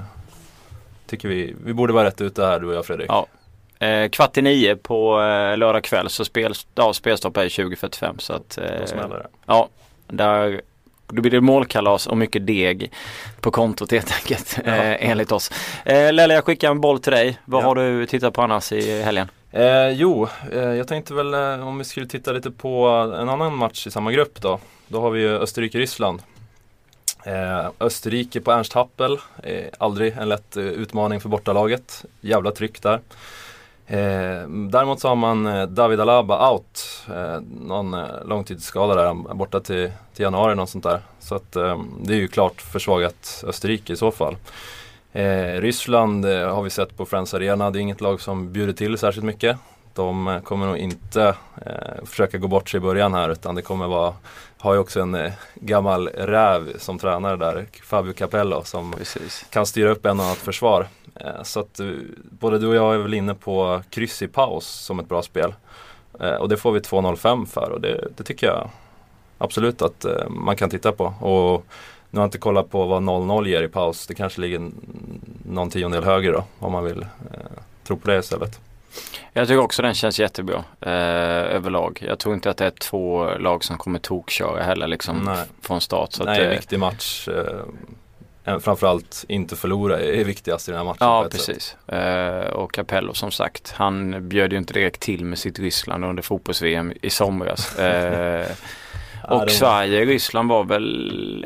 tycker 1.06 1.28
vi, 1.28 1.54
vi 1.64 1.72
borde 1.74 1.92
vara 1.92 2.04
rätt 2.06 2.20
ute 2.20 2.44
här 2.44 2.60
du 2.60 2.66
och 2.66 2.74
jag 2.74 2.86
Fredrik. 2.86 3.06
Ja. 3.10 3.26
Eh, 3.86 4.08
kvart 4.08 4.36
i 4.36 4.42
nio 4.42 4.76
på 4.76 5.20
eh, 5.20 5.56
lördag 5.56 5.84
kväll 5.84 6.08
så 6.08 6.24
spel, 6.24 6.54
ja, 6.74 6.92
spelstopp 6.92 7.36
är 7.36 7.44
20.45 7.44 8.18
så 8.18 8.32
att 8.32 8.56
Då 8.56 8.62
eh, 8.62 8.84
smäller 8.84 9.16
det. 9.18 9.26
Ja, 9.46 9.68
där 10.08 10.60
då 11.08 11.22
blir 11.22 11.30
det 11.30 11.40
målkalas 11.40 12.06
och 12.06 12.16
mycket 12.16 12.46
deg 12.46 12.92
på 13.40 13.50
kontot 13.50 13.90
helt 13.90 14.12
enkelt 14.14 14.58
Ja. 14.64 14.72
eh, 14.74 15.10
enligt 15.10 15.32
oss. 15.32 15.50
Eh, 15.84 16.12
Lelle 16.12 16.34
jag 16.34 16.44
skickar 16.44 16.70
en 16.70 16.80
boll 16.80 16.98
till 17.00 17.12
dig. 17.12 17.38
Vad 17.44 17.62
Ja. 17.62 17.66
har 17.66 17.74
du 17.74 18.06
tittat 18.06 18.34
på 18.34 18.42
annars 18.42 18.72
i 18.72 19.02
helgen? 19.02 19.28
Eh, 19.54 19.90
jo, 19.90 20.28
eh, 20.52 20.60
jag 20.60 20.88
tänkte 20.88 21.14
väl 21.14 21.34
eh, 21.34 21.68
om 21.68 21.78
vi 21.78 21.84
skulle 21.84 22.06
titta 22.06 22.32
lite 22.32 22.50
på 22.50 22.86
en 23.20 23.28
annan 23.28 23.56
match 23.56 23.86
i 23.86 23.90
samma 23.90 24.12
grupp 24.12 24.40
då. 24.40 24.58
Då 24.88 25.00
har 25.00 25.10
vi 25.10 25.20
ju 25.20 25.38
Österrike-Ryssland. 25.38 26.22
Eh, 27.24 27.70
Österrike 27.80 28.40
på 28.40 28.52
Ernst 28.52 28.72
Happel, 28.72 29.18
eh, 29.42 29.64
aldrig 29.78 30.16
en 30.16 30.28
lätt 30.28 30.56
eh, 30.56 30.64
utmaning 30.64 31.20
för 31.20 31.28
bortalaget. 31.28 32.04
Jävla 32.20 32.50
tryck 32.50 32.82
där. 32.82 33.00
Eh, 33.86 34.48
däremot 34.48 35.00
så 35.00 35.08
har 35.08 35.16
man 35.16 35.46
eh, 35.46 35.66
David 35.66 36.00
Alaba 36.00 36.50
out. 36.50 37.06
Eh, 37.14 37.40
någon 37.60 37.94
eh, 37.94 38.06
långtidsskada 38.24 38.94
där, 38.94 39.34
borta 39.34 39.60
till, 39.60 39.92
till 40.14 40.22
januari 40.22 40.54
något 40.54 40.70
sånt 40.70 40.84
där. 40.84 41.00
Så 41.20 41.34
att 41.34 41.56
eh, 41.56 41.80
det 42.02 42.14
är 42.14 42.18
ju 42.18 42.28
klart 42.28 42.62
försvagat 42.62 43.44
Österrike 43.46 43.92
i 43.92 43.96
så 43.96 44.10
fall. 44.10 44.36
Eh, 45.12 45.60
Ryssland 45.60 46.24
eh, 46.24 46.54
har 46.54 46.62
vi 46.62 46.70
sett 46.70 46.96
på 46.96 47.06
Friends 47.06 47.34
Arena, 47.34 47.70
det 47.70 47.78
är 47.78 47.80
inget 47.80 48.00
lag 48.00 48.20
som 48.20 48.52
bjuder 48.52 48.72
till 48.72 48.98
särskilt 48.98 49.26
mycket. 49.26 49.56
De 49.94 50.28
eh, 50.28 50.40
kommer 50.40 50.66
nog 50.66 50.76
inte 50.76 51.34
eh, 51.66 52.04
försöka 52.04 52.38
gå 52.38 52.48
bort 52.48 52.68
sig 52.68 52.78
i 52.78 52.80
början 52.80 53.14
här 53.14 53.28
utan 53.28 53.54
det 53.54 53.62
kommer 53.62 53.86
vara, 53.88 54.14
har 54.58 54.74
ju 54.74 54.78
också 54.80 55.00
en 55.00 55.14
eh, 55.14 55.32
gammal 55.54 56.08
räv 56.08 56.78
som 56.78 56.98
tränare 56.98 57.36
där, 57.36 57.66
Fabio 57.82 58.12
Capello 58.12 58.62
som 58.64 58.92
Precis. 58.92 59.46
kan 59.50 59.66
styra 59.66 59.90
upp 59.90 60.06
en 60.06 60.20
och 60.20 60.26
annat 60.26 60.38
försvar. 60.38 60.86
Eh, 61.14 61.42
Så 61.42 61.60
att 61.60 61.80
både 62.30 62.58
du 62.58 62.66
och 62.66 62.74
jag 62.74 62.94
är 62.94 62.98
väl 62.98 63.14
inne 63.14 63.34
på 63.34 63.82
kryss 63.90 64.22
i 64.22 64.28
paus 64.28 64.66
som 64.66 65.00
ett 65.00 65.08
bra 65.08 65.22
spel. 65.22 65.54
Och 66.40 66.48
det 66.48 66.56
får 66.56 66.72
vi 66.72 66.80
2.05 66.80 67.46
för 67.46 67.70
och 67.70 67.80
det, 67.80 68.08
det 68.16 68.24
tycker 68.24 68.46
jag 68.46 68.70
absolut 69.38 69.82
att 69.82 70.06
man 70.28 70.56
kan 70.56 70.70
titta 70.70 70.92
på. 70.92 71.04
Och 71.04 71.66
nu 72.12 72.18
har 72.18 72.22
jag 72.22 72.26
inte 72.26 72.38
kollat 72.38 72.70
på 72.70 72.86
vad 72.86 73.02
0-0 73.02 73.48
ger 73.48 73.62
i 73.62 73.68
paus. 73.68 74.06
Det 74.06 74.14
kanske 74.14 74.40
ligger 74.40 74.70
någon 75.46 75.70
tiondel 75.70 76.04
högre 76.04 76.32
då 76.32 76.44
om 76.58 76.72
man 76.72 76.84
vill 76.84 77.00
eh, 77.00 77.62
tro 77.84 77.96
på 77.96 78.10
det 78.10 78.18
istället. 78.18 78.60
Jag 79.32 79.48
tycker 79.48 79.60
också 79.60 79.82
den 79.82 79.94
känns 79.94 80.20
jättebra 80.20 80.64
eh, 80.80 80.92
överlag. 81.56 82.04
Jag 82.06 82.18
tror 82.18 82.34
inte 82.34 82.50
att 82.50 82.56
det 82.56 82.66
är 82.66 82.70
två 82.70 83.34
lag 83.38 83.64
som 83.64 83.78
kommer 83.78 83.98
tokköra 83.98 84.62
heller 84.62 84.86
liksom 84.86 85.18
Nej. 85.24 85.44
från 85.60 85.80
start. 85.80 86.12
Så 86.12 86.24
Nej, 86.24 86.32
att, 86.32 86.38
en 86.38 86.50
eh, 86.50 86.56
viktig 86.56 86.78
match. 86.78 87.28
Eh, 88.44 88.58
framförallt 88.58 89.24
inte 89.28 89.56
förlora 89.56 90.00
är 90.00 90.24
viktigast 90.24 90.68
i 90.68 90.70
den 90.70 90.78
här 90.78 90.84
matchen. 90.84 90.96
Ja, 91.00 91.26
ett 91.26 91.32
precis. 91.32 91.76
Eh, 91.88 92.46
och 92.46 92.72
Capello 92.72 93.14
som 93.14 93.30
sagt, 93.30 93.72
han 93.76 94.28
bjöd 94.28 94.52
ju 94.52 94.58
inte 94.58 94.72
direkt 94.72 95.00
till 95.00 95.24
med 95.24 95.38
sitt 95.38 95.58
Ryssland 95.58 96.04
under 96.04 96.22
fotbolls-VM 96.22 96.92
i 97.02 97.10
somras. 97.10 97.78
Eh, 99.22 99.42
och 99.42 99.50
Sverige-Ryssland 99.50 100.48
var 100.48 100.64
väl 100.64 101.44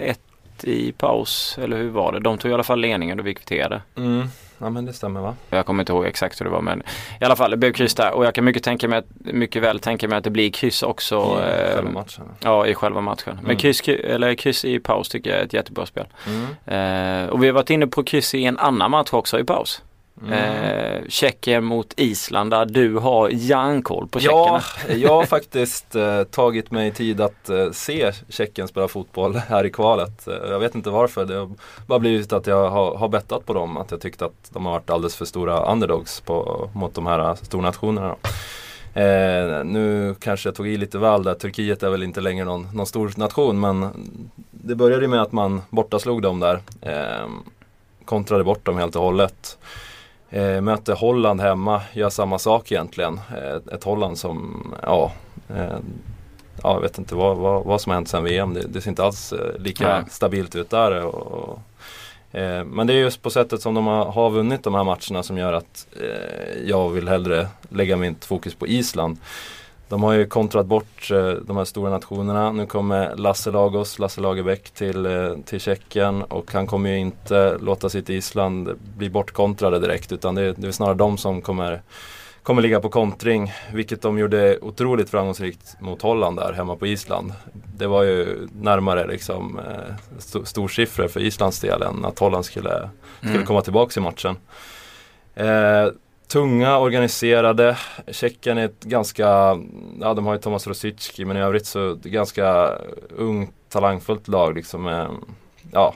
1-1 0.00 0.16
i 0.62 0.92
paus, 0.92 1.58
eller 1.62 1.76
hur 1.76 1.88
var 1.90 2.12
det? 2.12 2.20
De 2.20 2.38
tog 2.38 2.50
i 2.50 2.54
alla 2.54 2.62
fall 2.62 2.80
ledningen 2.80 3.20
och 3.20 3.26
vi 3.26 3.34
kvitterade. 3.34 3.82
Mm. 3.96 4.26
Ja 4.60 4.70
men 4.70 4.84
det 4.84 4.92
stämmer 4.92 5.20
va? 5.20 5.34
Jag 5.50 5.66
kommer 5.66 5.82
inte 5.82 5.92
ihåg 5.92 6.04
exakt 6.06 6.40
hur 6.40 6.44
det 6.44 6.50
var 6.50 6.60
men 6.60 6.82
i 7.20 7.24
alla 7.24 7.36
fall 7.36 7.50
det 7.50 7.56
blev 7.56 7.72
kryss 7.72 7.94
där 7.94 8.12
och 8.12 8.24
jag 8.24 8.34
kan 8.34 8.44
mycket, 8.44 8.62
tänka 8.62 8.88
mig 8.88 8.98
att, 8.98 9.06
mycket 9.20 9.62
väl 9.62 9.78
tänka 9.80 10.08
mig 10.08 10.18
att 10.18 10.24
det 10.24 10.30
blir 10.30 10.50
kryss 10.50 10.82
också. 10.82 11.16
I 11.16 11.50
eh, 11.70 11.74
själva 11.74 11.90
matchen. 11.90 12.24
Ja, 12.40 12.66
i 12.66 12.74
själva 12.74 13.00
matchen. 13.00 13.34
Men 13.36 13.44
Mm. 13.44 13.56
kryss, 13.56 13.88
eller 13.88 14.34
kryss 14.34 14.64
i 14.64 14.78
paus 14.78 15.08
tycker 15.08 15.30
jag 15.30 15.38
är 15.40 15.44
ett 15.44 15.52
jättebra 15.52 15.86
spel. 15.86 16.06
Mm. 16.26 17.24
Eh, 17.24 17.28
och 17.30 17.42
vi 17.42 17.46
har 17.46 17.54
varit 17.54 17.70
inne 17.70 17.86
på 17.86 18.02
kryss 18.04 18.34
i 18.34 18.44
en 18.44 18.58
annan 18.58 18.90
match 18.90 19.12
också 19.12 19.40
i 19.40 19.44
paus. 19.44 19.82
Mm. 20.22 20.32
Eh, 20.32 21.02
Tjeckien 21.08 21.64
mot 21.64 21.94
Island 21.96 22.50
där 22.50 22.66
du 22.66 22.96
har 22.96 23.28
järnkoll 23.28 24.08
på 24.08 24.20
tjeckerna. 24.20 24.62
Ja, 24.88 24.94
jag 24.94 25.14
har 25.14 25.24
faktiskt 25.24 25.94
eh, 25.94 26.22
tagit 26.22 26.70
mig 26.70 26.92
tid 26.92 27.20
att 27.20 27.48
eh, 27.48 27.70
se 27.70 28.12
Tjeckien 28.28 28.68
spela 28.68 28.88
fotboll 28.88 29.36
här 29.48 29.66
i 29.66 29.70
kvalet. 29.70 30.28
Eh, 30.28 30.34
jag 30.34 30.58
vet 30.58 30.74
inte 30.74 30.90
varför. 30.90 31.24
Det 31.24 31.34
har 31.34 31.50
bara 31.86 31.98
blivit 31.98 32.32
att 32.32 32.46
jag 32.46 32.70
har, 32.70 32.96
har 32.96 33.08
bettat 33.08 33.46
på 33.46 33.52
dem. 33.52 33.76
Att 33.76 33.90
jag 33.90 34.00
tyckte 34.00 34.24
att 34.24 34.50
de 34.52 34.66
har 34.66 34.72
varit 34.72 34.90
alldeles 34.90 35.16
för 35.16 35.24
stora 35.24 35.72
underdogs 35.72 36.20
på, 36.20 36.70
mot 36.74 36.94
de 36.94 37.06
här 37.06 37.34
stornationerna. 37.34 38.08
Då. 38.08 38.30
Eh, 39.00 39.64
nu 39.64 40.14
kanske 40.20 40.48
jag 40.48 40.56
tog 40.56 40.68
i 40.68 40.76
lite 40.76 40.98
väl 40.98 41.22
där. 41.22 41.34
Turkiet 41.34 41.82
är 41.82 41.90
väl 41.90 42.02
inte 42.02 42.20
längre 42.20 42.44
någon, 42.44 42.68
någon 42.72 42.86
stor 42.86 43.12
nation 43.16 43.60
men 43.60 43.90
det 44.50 44.74
började 44.74 45.08
med 45.08 45.22
att 45.22 45.32
man 45.32 45.62
bortaslog 45.70 46.22
dem 46.22 46.40
där. 46.40 46.60
Eh, 46.80 47.28
kontrade 48.04 48.44
bort 48.44 48.64
dem 48.64 48.78
helt 48.78 48.96
och 48.96 49.02
hållet. 49.02 49.58
Eh, 50.30 50.60
möter 50.60 50.94
Holland 50.94 51.40
hemma, 51.40 51.82
gör 51.92 52.10
samma 52.10 52.38
sak 52.38 52.72
egentligen. 52.72 53.20
Eh, 53.36 53.74
ett 53.74 53.84
Holland 53.84 54.18
som, 54.18 54.62
ja, 54.82 55.12
eh, 55.48 55.78
ja 56.62 56.74
jag 56.74 56.80
vet 56.80 56.98
inte 56.98 57.14
vad, 57.14 57.36
vad, 57.36 57.64
vad 57.64 57.80
som 57.80 57.90
har 57.90 57.94
hänt 57.94 58.08
sedan 58.08 58.24
VM. 58.24 58.54
Det, 58.54 58.60
det 58.68 58.80
ser 58.80 58.90
inte 58.90 59.04
alls 59.04 59.32
eh, 59.32 59.60
lika 59.60 59.88
Nej. 59.88 60.04
stabilt 60.10 60.56
ut 60.56 60.70
där. 60.70 61.04
Och, 61.04 61.60
eh, 62.32 62.64
men 62.64 62.86
det 62.86 62.92
är 62.92 62.98
just 62.98 63.22
på 63.22 63.30
sättet 63.30 63.62
som 63.62 63.74
de 63.74 63.86
har, 63.86 64.04
har 64.04 64.30
vunnit 64.30 64.62
de 64.62 64.74
här 64.74 64.84
matcherna 64.84 65.22
som 65.22 65.38
gör 65.38 65.52
att 65.52 65.86
eh, 66.00 66.68
jag 66.68 66.88
vill 66.88 67.08
hellre 67.08 67.48
lägga 67.68 67.96
mitt 67.96 68.24
fokus 68.24 68.54
på 68.54 68.66
Island. 68.66 69.18
De 69.88 70.02
har 70.02 70.12
ju 70.12 70.26
kontrat 70.26 70.66
bort 70.66 71.10
eh, 71.10 71.28
de 71.30 71.56
här 71.56 71.64
stora 71.64 71.90
nationerna. 71.90 72.52
Nu 72.52 72.66
kommer 72.66 73.16
Lasse 73.16 73.50
Lagos, 73.50 73.98
Lasse 73.98 74.20
Lagerbäck 74.20 74.70
till, 74.70 75.06
eh, 75.06 75.32
till 75.44 75.60
Tjeckien 75.60 76.22
och 76.22 76.52
han 76.52 76.66
kommer 76.66 76.90
ju 76.90 76.98
inte 76.98 77.58
låta 77.60 77.88
sitt 77.88 78.10
Island 78.10 78.70
bli 78.96 79.10
bortkontrade 79.10 79.78
direkt 79.80 80.12
utan 80.12 80.34
det, 80.34 80.52
det 80.52 80.66
är 80.66 80.72
snarare 80.72 80.94
de 80.94 81.18
som 81.18 81.42
kommer, 81.42 81.82
kommer 82.42 82.62
ligga 82.62 82.80
på 82.80 82.88
kontring. 82.88 83.52
Vilket 83.72 84.02
de 84.02 84.18
gjorde 84.18 84.58
otroligt 84.62 85.10
framgångsrikt 85.10 85.76
mot 85.80 86.02
Holland 86.02 86.36
där 86.36 86.52
hemma 86.52 86.76
på 86.76 86.86
Island. 86.86 87.32
Det 87.76 87.86
var 87.86 88.02
ju 88.02 88.48
närmare 88.52 89.06
liksom 89.06 89.58
eh, 89.58 89.94
st- 90.18 90.44
storsiffror 90.46 91.08
för 91.08 91.20
Islands 91.20 91.60
del 91.60 91.82
än 91.82 92.04
att 92.04 92.18
Holland 92.18 92.44
skulle, 92.44 92.90
skulle 93.18 93.32
Mm. 93.34 93.46
komma 93.46 93.60
tillbaka 93.62 94.00
i 94.00 94.02
matchen. 94.02 94.36
Eh, 95.34 95.86
tunga, 96.28 96.78
organiserade. 96.78 97.76
Tjeckien 98.06 98.58
är 98.58 98.64
ett 98.64 98.84
ganska, 98.84 99.26
ja 100.00 100.14
de 100.14 100.26
har 100.26 100.34
ju 100.34 100.40
Tomas 100.40 100.66
Rosicki 100.66 101.24
men 101.24 101.36
i 101.36 101.40
övrigt 101.40 101.66
så 101.66 101.98
ganska 102.02 102.74
ungt, 103.16 103.50
talangfullt 103.68 104.28
lag 104.28 104.54
liksom. 104.54 104.88
Eh, 104.88 105.08
ja, 105.72 105.94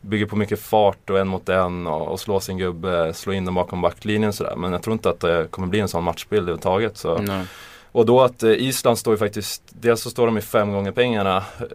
bygger 0.00 0.26
på 0.26 0.36
mycket 0.36 0.60
fart 0.60 1.10
och 1.10 1.18
en 1.18 1.28
mot 1.28 1.48
en 1.48 1.86
och, 1.86 2.08
och 2.08 2.20
slå 2.20 2.40
sin 2.40 2.58
gubbe, 2.58 3.14
slå 3.14 3.32
in 3.32 3.44
dem 3.44 3.54
bakom 3.54 3.80
backlinjen 3.80 4.32
sådär. 4.32 4.56
Men 4.56 4.72
jag 4.72 4.82
tror 4.82 4.92
inte 4.92 5.10
att 5.10 5.20
det 5.20 5.46
kommer 5.50 5.68
bli 5.68 5.80
en 5.80 5.88
sån 5.88 6.04
matchbild 6.04 6.42
överhuvudtaget. 6.42 6.96
Så. 6.96 7.18
Nej. 7.18 7.46
Och 7.92 8.06
då 8.06 8.20
att 8.20 8.42
eh, 8.42 8.50
Island 8.50 8.98
står 8.98 9.14
ju 9.14 9.18
faktiskt, 9.18 9.62
dels 9.68 10.02
så 10.02 10.10
står 10.10 10.26
de 10.26 10.38
i 10.38 10.40
fem 10.40 10.72
gånger 10.72 10.92
pengarna 10.92 11.36
eh, 11.36 11.66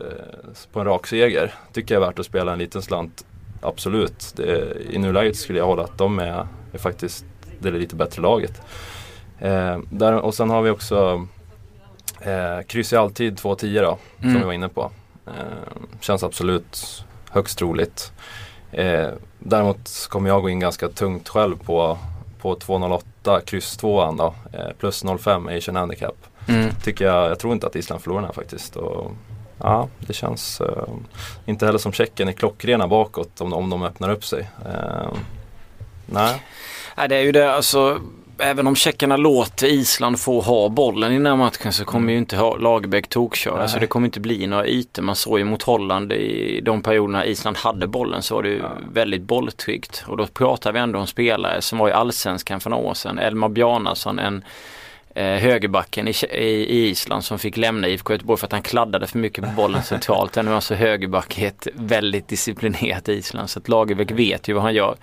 på 0.71 0.79
en 0.79 0.85
rak 0.85 1.07
seger. 1.07 1.53
Tycker 1.73 1.95
jag 1.95 2.03
är 2.03 2.07
värt 2.07 2.19
att 2.19 2.25
spela 2.25 2.53
en 2.53 2.59
liten 2.59 2.81
slant 2.81 3.25
absolut. 3.61 4.33
Det, 4.35 4.77
I 4.89 4.97
nuläget 4.97 5.35
skulle 5.35 5.59
jag 5.59 5.65
hålla 5.65 5.83
att 5.83 5.97
de 5.97 6.19
är, 6.19 6.47
är 6.73 6.77
faktiskt 6.77 7.25
det 7.71 7.77
lite 7.79 7.95
bättre 7.95 8.21
laget. 8.21 8.61
Eh, 9.39 9.77
där, 9.89 10.13
och 10.13 10.33
sen 10.35 10.49
har 10.49 10.61
vi 10.61 10.69
också 10.69 11.27
eh, 12.21 12.61
kryss 12.67 12.93
i 12.93 12.95
alltid 12.95 13.39
2-10 13.39 13.81
då, 13.81 13.97
som 14.19 14.29
Mm. 14.29 14.39
vi 14.41 14.45
var 14.45 14.53
inne 14.53 14.69
på. 14.69 14.91
Eh, 15.27 15.33
känns 15.99 16.23
absolut 16.23 17.03
högst 17.29 17.57
troligt. 17.57 18.11
Eh, 18.71 19.09
däremot 19.39 20.07
kommer 20.09 20.29
jag 20.29 20.41
gå 20.41 20.49
in 20.49 20.59
ganska 20.59 20.89
tungt 20.89 21.29
själv 21.29 21.55
på, 21.63 21.97
på 22.41 22.55
2.08 22.55 23.41
kryss 23.45 23.77
2 23.77 24.11
då, 24.11 24.33
eh, 24.53 24.69
plus 24.79 25.03
0,5 25.03 25.57
Asian 25.57 25.75
Handicap. 25.75 26.15
Mm. 26.47 26.69
Tycker 26.83 27.05
jag, 27.05 27.29
jag 27.31 27.39
tror 27.39 27.53
inte 27.53 27.67
att 27.67 27.75
Island 27.75 28.01
förlorar 28.01 28.21
den 28.21 28.25
här 28.27 28.33
faktiskt. 28.33 28.75
Och, 28.75 29.11
ja, 29.57 29.87
det 29.99 30.13
känns 30.13 30.61
eh, 30.61 30.83
inte 31.45 31.65
heller 31.65 31.79
som 31.79 31.91
Tjeckien 31.93 32.29
är 32.29 32.33
klockrena 32.33 32.87
bakåt 32.87 33.41
om, 33.41 33.53
om 33.53 33.69
de 33.69 33.83
öppnar 33.83 34.09
upp 34.09 34.25
sig. 34.25 34.49
Eh, 34.65 35.11
nej, 36.05 36.41
Nej, 36.97 37.07
det 37.09 37.15
är 37.15 37.21
ju 37.21 37.31
det 37.31 37.53
alltså. 37.53 37.99
Även 38.39 38.67
om 38.67 38.75
tjeckerna 38.75 39.17
låter 39.17 39.67
Island 39.67 40.19
få 40.19 40.41
ha 40.41 40.69
bollen 40.69 41.11
i 41.11 41.15
den 41.15 41.25
här 41.25 41.35
matchen 41.35 41.73
så 41.73 41.85
kommer 41.85 42.11
ju 42.11 42.17
inte 42.17 42.37
ha 42.37 42.57
Lagerbäck 42.57 43.07
tokköra. 43.09 43.57
Nej. 43.59 43.69
Så 43.69 43.79
det 43.79 43.87
kommer 43.87 44.07
inte 44.07 44.19
bli 44.19 44.47
några 44.47 44.67
ytor. 44.67 45.01
Man 45.03 45.15
såg 45.15 45.39
ju 45.39 45.45
mot 45.45 45.63
Holland 45.63 46.13
i 46.13 46.61
de 46.61 46.81
perioderna 46.81 47.25
Island 47.25 47.57
hade 47.57 47.87
bollen 47.87 48.21
så 48.21 48.35
var 48.35 48.43
det 48.43 48.49
ju 48.49 48.57
Ja. 48.57 48.69
väldigt 48.93 49.21
bolltryggt. 49.21 50.03
Och 50.07 50.17
då 50.17 50.25
pratar 50.27 50.71
vi 50.71 50.79
ändå 50.79 50.99
om 50.99 51.07
spelare 51.07 51.61
som 51.61 51.77
var 51.79 51.89
i 51.89 51.91
allsvenskan 51.91 52.59
för 52.59 52.69
några 52.69 52.83
år 52.83 52.93
sedan. 52.93 53.19
Elmar 53.19 53.49
Bjarnason, 53.49 54.19
en 54.19 54.43
eh, 55.15 55.25
högerbacken 55.25 56.07
i, 56.07 56.13
i, 56.31 56.89
Island 56.89 57.23
som 57.23 57.39
fick 57.39 57.57
lämna 57.57 57.87
IFK 57.87 58.13
Göteborg 58.13 58.39
för 58.39 58.47
att 58.47 58.51
han 58.51 58.61
kladdade 58.61 59.07
för 59.07 59.19
mycket 59.19 59.43
på 59.43 59.49
bollen 59.51 59.83
centralt. 59.83 60.35
Han 60.35 60.47
är 60.47 60.51
alltså 60.51 60.75
högerback 60.75 61.39
i 61.39 61.45
ett 61.45 61.67
väldigt 61.73 62.27
disciplinerat 62.27 63.09
Island. 63.09 63.49
Så 63.49 63.59
att 63.59 63.69
Lagerbäck 63.69 64.11
vet 64.11 64.47
ju 64.47 64.53
vad 64.53 64.63
han 64.63 64.73
gör 64.73 64.95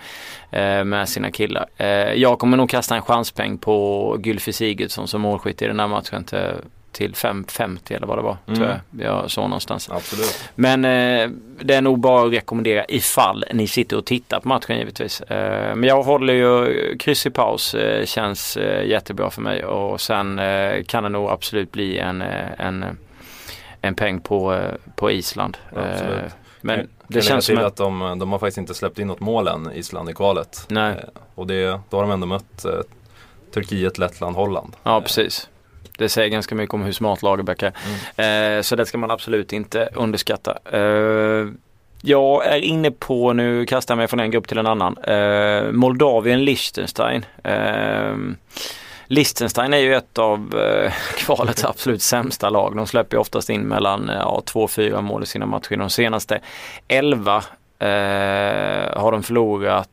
eh, 0.51 0.85
med 0.85 1.09
sina 1.09 1.31
killar. 1.31 1.67
Eh, 1.77 1.89
jag 2.13 2.39
kommer 2.39 2.57
nog 2.57 2.71
kasta 2.71 2.97
en 2.97 3.03
chanspeng 3.03 3.59
på 3.59 4.17
Gylfi 4.25 4.53
Sigurdsson 4.53 5.09
som 5.09 5.21
målskytt 5.21 5.63
i 5.63 5.67
den 5.67 5.81
här 5.81 5.89
matchen 5.89 6.25
till, 6.25 6.39
till 6.93 7.15
5.50 7.15 7.97
eller 7.97 8.07
vad 8.07 8.19
det 8.19 8.23
var. 8.23 8.37
Mm. 8.47 8.59
Tror 8.59 8.69
jag. 8.69 9.07
jag 9.07 9.31
såg 9.31 9.45
någonstans. 9.45 9.91
absolut. 9.91 10.51
Men 10.55 10.85
eh, 10.85 11.31
det 11.61 11.75
är 11.75 11.81
nog 11.81 11.99
bara 11.99 12.27
att 12.27 12.33
rekommendera 12.33 12.85
ifall 12.89 13.45
ni 13.53 13.67
sitter 13.67 13.97
och 13.97 14.05
tittar 14.05 14.41
på 14.41 14.49
matchen 14.49 14.79
givetvis. 14.79 15.21
Eh, 15.21 15.75
men 15.75 15.89
jag 15.89 16.03
håller 16.03 16.35
ju 16.35 16.97
kryss 16.99 17.27
i 17.27 17.31
paus 17.31 17.75
eh, 17.75 18.05
känns 18.05 18.57
eh, 18.57 18.87
jättebra 18.87 19.31
för 19.31 19.43
mig 19.43 19.65
och 19.65 20.01
sen 20.01 20.39
eh, 20.39 20.83
kan 20.83 21.03
det 21.03 21.09
nog 21.09 21.31
absolut 21.31 21.73
bli 21.73 21.99
en, 21.99 22.23
eh, 22.23 22.47
en, 22.59 22.85
en 23.81 23.95
peng 23.95 24.21
på, 24.21 24.63
på 24.97 25.11
Island. 25.11 25.59
Absolut. 25.77 26.33
Men 26.61 26.89
det 27.07 27.23
känns 27.23 27.45
som 27.45 27.59
att 27.59 27.77
de, 27.77 28.19
de 28.19 28.33
har 28.33 28.39
faktiskt 28.39 28.59
inte 28.59 28.75
släppt 28.75 28.99
in 28.99 29.07
något 29.07 29.21
mål 29.21 29.49
än, 29.49 29.73
Island 29.73 30.11
i 30.11 30.13
kvalet. 30.13 30.67
Nej. 30.69 31.05
Och 31.35 31.47
det, 31.47 31.81
då 31.91 31.97
har 31.97 32.03
de 32.03 32.11
ändå 32.11 32.27
mött 32.27 32.67
Turkiet, 33.55 33.99
Lettland, 33.99 34.37
Holland. 34.37 34.77
Ja, 34.83 35.01
precis. 35.01 35.49
Det 36.01 36.09
säger 36.09 36.29
ganska 36.29 36.55
mycket 36.55 36.75
om 36.75 36.83
hur 36.83 36.93
smart 36.93 37.23
Lagerbäck 37.23 37.63
är. 37.63 38.57
Eh, 38.57 38.63
så 38.63 38.77
det 38.77 38.87
ska 38.87 38.99
man 38.99 39.11
absolut 39.11 39.53
inte 39.53 39.89
underskatta. 39.95 40.59
Eh, 40.73 41.47
jag 42.03 42.47
är 42.47 42.59
inne 42.59 42.91
på, 42.91 43.33
nu 43.33 43.67
kastar 43.67 43.95
jag 43.95 43.97
mig 43.97 44.09
från 44.09 44.21
en 44.21 44.31
grupp 44.31 44.49
till 44.49 44.59
en 44.59 44.67
annan, 44.67 44.99
eh, 44.99 45.73
Moldavien, 45.73 46.45
Liechtenstein. 46.45 47.25
Eh, 47.45 48.15
Liechtenstein 49.07 49.75
är 49.75 49.79
ju 49.79 49.95
ett 49.95 50.19
av 50.19 50.59
eh, 50.59 50.93
kvalets 51.17 51.65
absolut 51.65 52.03
sämsta 52.03 52.51
lag. 52.51 52.77
De 52.77 52.87
släpper 52.87 53.17
ju 53.17 53.21
oftast 53.21 53.51
in 53.51 53.63
mellan 53.63 54.11
eh, 54.11 54.17
ja, 54.17 54.43
2-4 54.47 55.03
mål 55.03 55.23
i 55.23 55.27
sina 55.27 55.47
matcher. 55.47 55.77
De 55.77 55.91
senaste 55.91 56.41
11 56.89 57.37
eh, 57.79 57.89
har 59.01 59.13
de 59.13 59.23
förlorat 59.23 59.89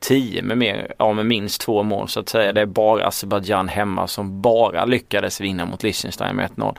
10 0.00 0.42
med, 0.42 0.58
mer, 0.58 0.94
ja, 0.98 1.12
med 1.12 1.26
minst 1.26 1.60
två 1.60 1.82
mål 1.82 2.08
så 2.08 2.20
att 2.20 2.28
säga. 2.28 2.52
Det 2.52 2.60
är 2.60 2.66
bara 2.66 3.06
Azerbajdzjan 3.06 3.68
hemma 3.68 4.06
som 4.06 4.42
bara 4.42 4.84
lyckades 4.84 5.40
vinna 5.40 5.66
mot 5.66 5.82
Liechtenstein 5.82 6.36
med 6.36 6.50
1-0. 6.50 6.76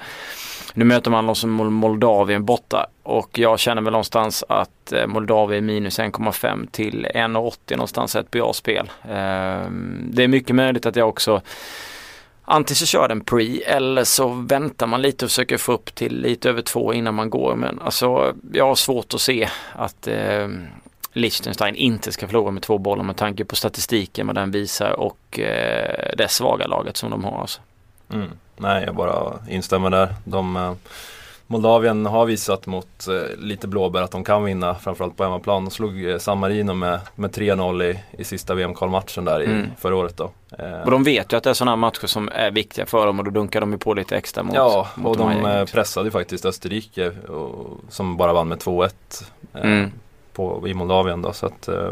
Nu 0.73 0.85
möter 0.85 1.11
man 1.11 1.29
oss 1.29 1.45
Moldavien 1.45 2.45
borta 2.45 2.85
och 3.03 3.39
jag 3.39 3.59
känner 3.59 3.81
väl 3.81 3.91
någonstans 3.91 4.43
att 4.49 4.91
eh, 4.91 5.07
Moldavien 5.07 5.65
minus 5.65 5.99
1,5 5.99 6.67
till 6.71 7.07
1,80 7.13 7.57
någonstans 7.71 8.15
är 8.15 8.19
ett 8.19 8.31
bra 8.31 8.53
spel. 8.53 8.91
Ehm, 9.09 10.09
det 10.11 10.23
är 10.23 10.27
mycket 10.27 10.55
möjligt 10.55 10.85
att 10.85 10.95
jag 10.95 11.09
också 11.09 11.41
Antingen 12.51 12.75
så 12.75 12.85
kör 12.85 13.07
den 13.07 13.21
pre 13.21 13.61
eller 13.61 14.03
så 14.03 14.27
väntar 14.27 14.87
man 14.87 15.01
lite 15.01 15.25
och 15.25 15.31
försöker 15.31 15.57
få 15.57 15.71
upp 15.71 15.95
till 15.95 16.21
lite 16.21 16.49
över 16.49 16.61
två 16.61 16.93
innan 16.93 17.15
man 17.15 17.29
går. 17.29 17.55
Men 17.55 17.79
alltså 17.79 18.35
jag 18.51 18.65
har 18.65 18.75
svårt 18.75 19.13
att 19.13 19.21
se 19.21 19.49
att 19.75 20.07
eh, 20.07 20.47
Liechtenstein 21.13 21.75
inte 21.75 22.11
ska 22.11 22.27
förlora 22.27 22.51
med 22.51 22.63
två 22.63 22.77
bollar 22.77 23.03
med 23.03 23.17
tanke 23.17 23.45
på 23.45 23.55
statistiken 23.55 24.27
vad 24.27 24.35
den 24.35 24.51
visar 24.51 24.91
och 24.99 25.39
eh, 25.39 26.11
det 26.17 26.27
svaga 26.27 26.67
laget 26.67 26.97
som 26.97 27.11
de 27.11 27.23
har. 27.23 27.41
Alltså. 27.41 27.61
Mm. 28.13 28.29
Nej, 28.57 28.83
jag 28.85 28.95
bara 28.95 29.33
instämmer 29.49 29.89
där. 29.89 30.13
De, 30.25 30.55
eh, 30.55 30.73
Moldavien 31.47 32.05
har 32.05 32.25
visat 32.25 32.65
mot 32.65 33.07
eh, 33.07 33.37
lite 33.37 33.67
blåbär 33.67 34.01
att 34.01 34.11
de 34.11 34.23
kan 34.23 34.43
vinna, 34.43 34.75
framförallt 34.75 35.17
på 35.17 35.23
hemmaplan. 35.23 35.65
De 35.65 35.71
slog 35.71 36.05
eh, 36.09 36.17
San 36.17 36.37
Marino 36.37 36.73
med, 36.73 36.99
med 37.15 37.31
3-0 37.31 37.83
i, 37.83 37.99
i 38.17 38.23
sista 38.23 38.53
VM-kvalmatchen 38.55 39.25
där 39.25 39.41
i 39.41 39.45
Mm. 39.45 39.67
förra 39.77 39.95
året. 39.95 40.17
Då. 40.17 40.31
Eh, 40.59 40.81
Och 40.81 40.91
de 40.91 41.03
vet 41.03 41.33
ju 41.33 41.37
att 41.37 41.43
det 41.43 41.49
är 41.49 41.53
sådana 41.53 41.75
matcher 41.75 42.07
som 42.07 42.29
är 42.33 42.51
viktiga 42.51 42.85
för 42.85 43.05
dem 43.05 43.19
och 43.19 43.25
då 43.25 43.31
dunkar 43.31 43.61
de 43.61 43.71
ju 43.71 43.77
på 43.77 43.93
lite 43.93 44.17
extra 44.17 44.43
mot, 44.43 44.55
ja, 44.55 44.87
mot 44.95 45.07
och 45.19 45.25
de 45.27 45.41
de 45.43 45.49
eh, 45.51 45.65
pressade 45.65 46.07
ju 46.07 46.11
faktiskt 46.11 46.45
Österrike 46.45 47.09
och, 47.09 47.77
som 47.89 48.17
bara 48.17 48.33
vann 48.33 48.47
med 48.47 48.57
2-1 48.57 48.89
eh, 49.53 49.61
Mm. 49.63 49.91
På, 50.39 50.67
i 50.67 50.73
Moldavien. 50.73 51.21
Då, 51.21 51.33
så 51.33 51.45
att, 51.45 51.67
eh, 51.67 51.91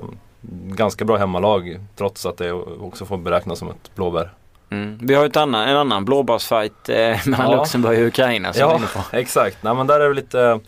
ganska 0.66 1.06
bra 1.06 1.18
hemmalag 1.18 1.80
trots 1.96 2.26
att 2.26 2.38
det 2.38 2.52
också 2.52 3.06
får 3.06 3.18
beräknas 3.18 3.60
som 3.60 3.70
ett 3.70 3.96
blåbär. 3.96 4.34
Mm. 4.70 5.00
Vi 5.02 5.14
har 5.14 5.24
ju 5.24 5.32
annan, 5.40 5.68
en 5.68 5.78
annan 5.78 6.06
blåbärsfight 6.06 6.90
eh, 6.90 6.96
mellan 7.26 7.52
Ja. 7.52 7.56
Luxemburg 7.56 8.00
och 8.00 8.08
Ukraina 8.08 8.54
som 8.54 8.62
Ja, 8.62 8.80
exakt. 9.12 9.58
Nej, 9.64 9.74
men 9.76 9.88
där 9.88 10.00
är 10.00 10.10
det 10.10 10.16
lite 10.16 10.60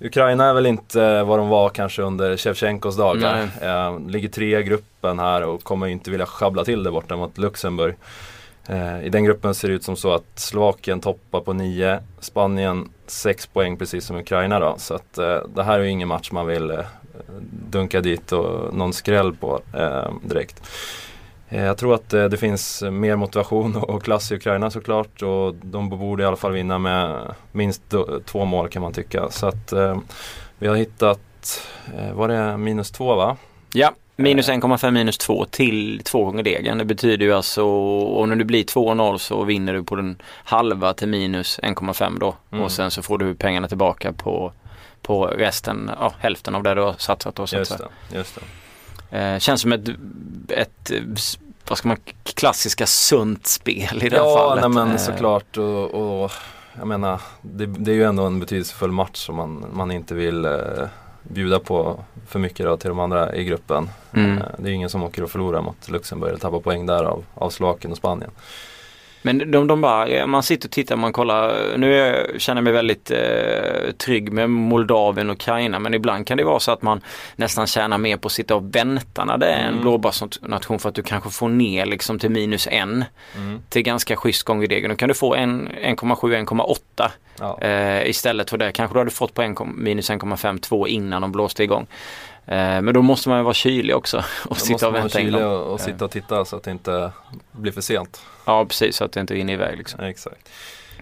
Ukraina 0.00 0.44
är 0.44 0.54
väl 0.54 0.66
inte 0.66 1.22
vad 1.22 1.38
de 1.38 1.48
var 1.48 1.68
kanske 1.68 2.02
under 2.02 2.36
Shevchenkos 2.36 2.96
dagar. 2.96 3.48
Eh, 3.62 4.00
ligger 4.08 4.28
tre 4.28 4.58
i 4.58 4.62
gruppen 4.62 5.18
här 5.18 5.42
och 5.42 5.62
kommer 5.62 5.86
inte 5.86 6.10
vilja 6.10 6.26
schabbla 6.26 6.64
till 6.64 6.82
det 6.82 6.90
borta 6.90 7.16
mot 7.16 7.38
Luxemburg. 7.38 7.94
Eh, 8.68 9.04
I 9.04 9.08
den 9.08 9.24
gruppen 9.24 9.54
ser 9.54 9.68
det 9.68 9.74
ut 9.74 9.84
som 9.84 9.96
så 9.96 10.14
att 10.14 10.24
Slovakien 10.34 11.00
toppar 11.00 11.40
på 11.40 11.52
9, 11.52 11.98
Spanien 12.20 12.88
6 13.06 13.46
poäng 13.46 13.76
precis 13.76 14.04
som 14.06 14.16
Ukraina 14.16 14.60
då. 14.60 14.74
Så 14.78 14.94
att 14.94 15.18
eh, 15.18 15.38
det 15.54 15.62
här 15.62 15.78
är 15.78 15.82
ju 15.82 15.90
ingen 15.90 16.08
match 16.08 16.30
man 16.30 16.46
vill 16.46 16.70
eh, 16.70 16.78
dunka 17.70 18.00
dit 18.00 18.32
och 18.32 18.74
någon 18.74 18.92
skräll 18.92 19.34
på 19.34 19.60
eh, 19.74 20.12
direkt. 20.22 20.62
Eh, 21.48 21.64
Jag 21.64 21.78
tror 21.78 21.94
att 21.94 22.12
eh, 22.12 22.24
det 22.24 22.36
finns 22.36 22.82
mer 22.82 23.16
motivation 23.16 23.76
och 23.76 24.02
klass 24.02 24.32
i 24.32 24.34
Ukraina 24.34 24.70
såklart 24.70 25.22
och 25.22 25.54
de 25.54 25.88
borde 25.88 26.22
i 26.22 26.26
alla 26.26 26.36
fall 26.36 26.52
vinna 26.52 26.78
med 26.78 27.34
minst 27.52 27.82
två 28.24 28.44
mål 28.44 28.68
kan 28.68 28.82
man 28.82 28.92
tycka. 28.92 29.30
Så 29.30 29.46
att 29.46 29.72
vi 30.58 30.66
har 30.66 30.76
hittat, 30.76 31.20
var 32.14 32.28
det 32.28 32.56
minus 32.56 32.90
två 32.90 33.14
va? 33.14 33.36
Ja, 33.72 33.92
minus 34.16 34.48
1,5 34.48 34.90
minus 34.90 35.18
2 35.18 35.44
till 35.44 36.00
två 36.04 36.24
gånger 36.24 36.42
degen. 36.42 36.78
Det 36.78 36.84
betyder 36.84 37.26
ju 37.26 37.32
alltså, 37.32 37.64
och 37.64 38.28
när 38.28 38.36
det 38.36 38.44
blir 38.44 38.64
2-0 38.64 39.18
så 39.18 39.44
vinner 39.44 39.72
du 39.74 39.84
på 39.84 39.96
den 39.96 40.16
halva 40.44 40.94
till 40.94 41.08
minus 41.08 41.60
1,5 41.62 42.18
då. 42.18 42.34
Mm. 42.52 42.64
Och 42.64 42.72
sen 42.72 42.90
så 42.90 43.02
får 43.02 43.18
du 43.18 43.34
pengarna 43.34 43.68
tillbaka 43.68 44.12
på, 44.12 44.52
på 45.04 45.26
resten, 45.26 45.90
ja 46.00 46.12
hälften 46.18 46.54
av 46.54 46.62
det 46.62 46.74
du 46.74 46.80
har 46.80 46.94
satsat 46.98 47.34
då. 47.34 47.46
Så 47.46 47.56
Just 47.56 47.78
det, 47.78 48.16
just 48.16 48.38
det. 49.10 49.18
Eh, 49.18 49.38
känns 49.38 49.60
som 49.60 49.72
ett, 49.72 49.88
ett, 50.48 50.90
vad 51.68 51.78
ska 51.78 51.88
man, 51.88 51.96
klassiska 52.24 52.86
sunt 52.86 53.46
spel 53.46 54.02
i 54.02 54.08
det 54.08 54.16
här 54.16 54.24
Ja, 54.24 54.36
fallet. 54.38 54.60
nej, 54.62 54.70
men 54.84 54.90
Eh, 54.90 54.96
såklart 54.96 55.56
och, 55.56 56.22
och 56.24 56.32
jag 56.78 56.86
menar 56.86 57.20
det, 57.42 57.66
det 57.66 57.90
är 57.90 57.94
ju 57.94 58.04
ändå 58.04 58.26
en 58.26 58.40
betydelsefull 58.40 58.92
match 58.92 59.16
som 59.26 59.36
man, 59.36 59.64
man 59.72 59.90
inte 59.90 60.14
vill 60.14 60.44
eh, 60.44 60.52
bjuda 61.22 61.58
på 61.58 62.04
för 62.28 62.38
mycket 62.38 62.66
då 62.66 62.76
till 62.76 62.88
de 62.88 62.98
andra 62.98 63.34
i 63.36 63.44
gruppen. 63.44 63.90
Mm. 64.12 64.38
Eh, 64.38 64.44
det 64.58 64.68
är 64.70 64.72
ingen 64.72 64.90
som 64.90 65.02
åker 65.02 65.22
och 65.22 65.30
förlorar 65.30 65.62
mot 65.62 65.88
Luxemburg 65.88 66.28
eller 66.30 66.40
tappar 66.40 66.60
poäng 66.60 66.86
där 66.86 67.04
av, 67.04 67.24
av 67.34 67.50
Slovakien 67.50 67.90
och 67.92 67.96
Spanien. 67.98 68.30
Men 69.26 69.50
de, 69.50 69.66
de 69.66 69.80
bara, 69.80 70.06
eh, 70.06 70.26
man 70.26 70.42
sitter 70.42 70.68
och 70.68 70.72
tittar, 70.72 70.96
man 70.96 71.12
kollar, 71.12 71.56
nu 71.76 71.94
är 72.00 72.14
jag, 72.30 72.40
känner 72.40 72.58
jag 72.58 72.64
mig 72.64 72.72
väldigt 72.72 73.10
eh, 73.10 73.90
trygg 73.98 74.32
med 74.32 74.50
Moldavien 74.50 75.30
och 75.30 75.34
Ukraina 75.36 75.78
men 75.78 75.94
ibland 75.94 76.26
kan 76.26 76.36
det 76.36 76.44
vara 76.44 76.60
så 76.60 76.72
att 76.72 76.82
man 76.82 77.00
nästan 77.36 77.66
tjänar 77.66 77.98
mer 77.98 78.16
på 78.16 78.26
att 78.26 78.32
sitta 78.32 78.54
och 78.56 78.74
vänta 78.76 79.24
när 79.24 79.38
det 79.38 79.46
är 79.46 79.58
en 79.62 79.68
Mm. 79.68 79.80
blåbärsnation 79.80 80.78
för 80.78 80.88
att 80.88 80.94
du 80.94 81.02
kanske 81.02 81.30
får 81.30 81.48
ner 81.48 81.86
liksom 81.86 82.18
till 82.18 82.30
minus 82.30 82.66
en 82.70 83.04
Mm. 83.36 83.60
till 83.68 83.82
ganska 83.82 84.16
schysst 84.16 84.42
gång 84.42 84.64
i 84.64 84.66
degen. 84.66 84.90
Då 84.90 84.96
kan 84.96 85.08
du 85.08 85.14
få 85.14 85.34
en 85.34 85.68
1,7-1,8 85.82 87.10
Ja. 87.40 87.58
eh, 87.60 88.08
istället 88.08 88.50
för 88.50 88.58
det. 88.58 88.72
Kanske 88.72 88.94
du 88.94 88.98
hade 88.98 89.10
fått 89.10 89.34
på 89.34 89.42
en, 89.42 89.56
minus 89.74 90.10
1,52 90.10 90.86
innan 90.88 91.22
de 91.22 91.32
blåste 91.32 91.62
igång. 91.64 91.86
Eh, 92.46 92.56
men 92.82 92.94
då 92.94 93.02
måste 93.02 93.28
man 93.28 93.38
ju 93.38 93.44
vara 93.44 93.54
kylig 93.54 93.96
också 93.96 94.16
och 94.44 94.48
Då 94.48 94.54
sitta 94.54 94.72
måste 94.72 94.86
och 94.86 94.92
man 94.92 94.92
vara 94.92 95.02
vänta 95.02 95.20
in 95.20 95.26
kylig 95.26 95.40
dem. 95.40 95.62
och, 95.62 95.80
sitta 95.80 96.04
och 96.04 96.10
titta 96.10 96.44
så 96.44 96.56
att 96.56 96.62
det 96.62 96.70
inte 96.70 97.10
blir 97.52 97.72
för 97.72 97.80
sent. 97.80 98.22
Ja 98.44 98.64
precis, 98.64 98.96
så 98.96 99.04
att 99.04 99.12
det 99.12 99.20
inte 99.20 99.34
rinner 99.34 99.52
iväg 99.52 99.78
liksom. 99.78 100.00
Exakt. 100.00 100.48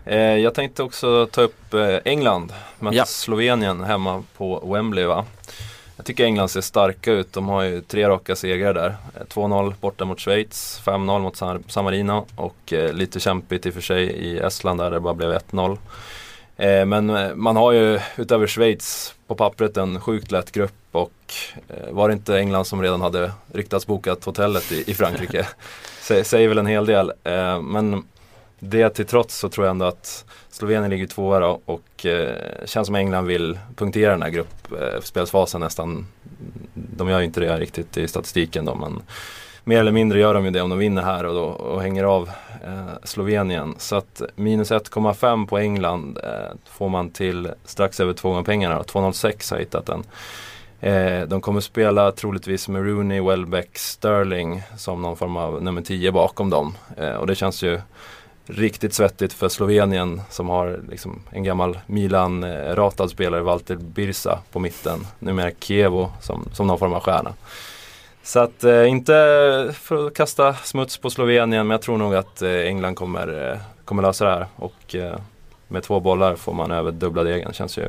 Eh, 0.05 0.17
jag 0.19 0.55
tänkte 0.55 0.83
också 0.83 1.27
ta 1.27 1.43
upp 1.43 1.75
eh, 1.75 1.97
England. 2.05 2.53
Mötte 2.79 2.97
Ja. 2.97 3.05
Slovenien 3.05 3.85
hemma 3.85 4.23
på 4.37 4.73
Wembley 4.75 5.05
va. 5.05 5.25
jag 5.97 6.07
tycker 6.07 6.25
England 6.25 6.49
ser 6.49 6.61
starka 6.61 7.13
ut. 7.13 7.33
De 7.33 7.49
har 7.49 7.63
ju 7.63 7.81
tre 7.81 8.09
raka 8.09 8.37
segrar 8.37 8.75
där. 8.75 8.97
2-0 9.29 9.75
borta 9.81 10.05
mot 10.05 10.21
Schweiz, 10.21 10.83
5-0 10.85 11.19
mot 11.19 11.37
San 11.37 11.85
Marino 11.85 12.27
och 12.37 12.73
eh, 12.73 12.93
lite 12.93 13.21
kämpigt 13.21 13.67
i 13.67 13.71
och 13.71 13.75
för 13.75 13.81
sig 13.81 14.03
i 14.05 14.39
Estland 14.39 14.81
där 14.81 14.91
det 14.91 15.01
bara 15.01 15.15
blev 15.15 15.33
1-0. 15.33 15.79
Eh, 16.63 16.85
men 16.85 17.11
eh, 17.11 17.35
man 17.35 17.57
har 17.57 17.73
ju 17.73 18.01
utöver 18.17 18.47
Schweiz 18.47 19.15
på 19.27 19.35
pappret 19.35 19.77
en 19.77 20.01
sjukt 20.01 20.31
lätt 20.31 20.53
grupp 20.53 20.73
och 20.93 21.35
eh, 21.69 21.93
var 21.93 22.09
det 22.09 22.13
inte 22.13 22.39
England 22.39 22.65
som 22.65 22.83
redan 22.83 23.01
hade 23.01 23.33
ryktats 23.53 23.87
bokat 23.87 24.25
hotellet 24.25 24.73
i, 24.73 24.91
i 24.91 24.95
Frankrike? 24.95 25.47
Säger 26.01 26.49
väl 26.49 26.59
en 26.59 26.67
hel 26.67 26.87
del. 26.87 27.13
Men 27.63 28.05
det 28.59 28.91
till 28.91 29.07
trots 29.07 29.39
så 29.39 29.49
tror 29.49 29.67
jag 29.67 29.71
ändå 29.71 29.87
att 29.87 30.25
Slovenien 30.51 30.91
ligger 30.91 31.07
tvåa 31.07 31.41
då 31.41 31.61
och 31.65 32.07
känns 32.65 32.87
som 32.87 32.95
England 32.95 33.27
vill 33.27 33.59
punktera 33.77 34.11
den 34.11 34.23
här 34.23 34.31
gruppspelsfasen 34.31 35.61
nästan. 35.61 36.07
De 36.75 37.09
gör 37.09 37.19
ju 37.19 37.25
inte 37.25 37.41
det 37.41 37.59
riktigt 37.59 37.97
i 37.97 38.09
statistiken 38.09 38.65
då 38.65 38.75
men 38.75 39.03
mer 39.65 39.81
eller 39.81 39.93
mindre 39.93 40.19
gör 40.19 40.35
de 40.35 40.45
ju 40.45 40.51
det 40.51 40.61
om 40.61 40.71
de 40.71 40.79
vinner 40.79 41.03
här 41.03 41.25
och, 41.25 41.35
då, 41.35 41.45
och 41.45 41.83
hänger 41.83 42.05
av 42.05 42.31
eh, 42.65 42.95
Slovenien. 43.05 43.75
Så 43.79 43.97
att 43.97 44.23
minus 44.35 44.73
1,5 44.73 45.47
på 45.47 45.59
England 45.59 46.19
eh, 46.25 46.57
får 46.71 46.89
man 46.89 47.11
till 47.11 47.51
strax 47.65 48.01
över 48.01 48.13
två 48.13 48.29
gånger 48.29 48.43
pengarna. 48.43 48.83
2,06 48.83 49.51
har 49.51 49.59
jag 49.59 49.65
hittat 49.65 49.87
den. 49.87 50.05
Eh, 50.81 51.29
de 51.29 51.41
kommer 51.41 51.61
spela 51.61 52.13
troligtvis 52.13 52.69
med 52.69 52.87
Rooney, 52.87 53.21
Welbeck, 53.21 53.79
Sterling 53.79 54.63
som 54.77 55.03
någon 55.03 55.17
form 55.17 55.37
av 55.37 55.63
nummer 55.63 55.83
10 55.83 56.13
bakom 56.13 56.51
dem. 56.51 56.77
Eh, 56.97 57.15
och 57.15 57.27
det 57.27 57.35
känns 57.35 57.63
ju 57.63 57.81
riktigt 58.47 58.95
svettigt 58.95 59.33
för 59.33 59.49
Slovenien 59.49 60.21
som 60.31 60.49
har 60.49 60.81
liksom 60.91 61.23
en 61.31 61.45
gammal 61.45 61.79
Milan-ratad 61.87 63.11
spelare, 63.11 63.43
Walter 63.43 63.77
Birsa 63.77 64.39
på 64.53 64.59
mitten. 64.59 65.07
Numera 65.19 65.51
Kievo 65.61 66.11
som, 66.21 66.49
som 66.53 66.67
någon 66.67 66.79
form 66.79 66.93
av 66.93 67.01
stjärna. 67.01 67.35
Så 68.23 68.41
att 68.41 68.65
eh, 68.65 68.89
inte 68.89 69.13
för 69.75 70.07
att 70.07 70.15
kasta 70.15 70.55
smuts 70.55 70.99
på 70.99 71.11
Slovenien 71.11 71.67
men 71.67 71.71
jag 71.71 71.83
tror 71.83 71.99
nog 71.99 72.15
att 72.15 72.43
eh, 72.43 72.51
England 72.51 72.95
kommer, 72.95 73.51
eh, 73.51 73.59
kommer 73.85 74.03
lösa 74.03 74.25
det 74.25 74.31
här. 74.31 74.47
Och 74.57 74.95
eh, 74.95 75.19
med 75.69 75.83
två 75.83 76.01
bollar 76.01 76.37
får 76.37 76.53
man 76.53 76.71
över 76.71 76.93
dubbla 76.93 77.23
degen. 77.23 77.53
Känns 77.53 77.79
ju 77.79 77.89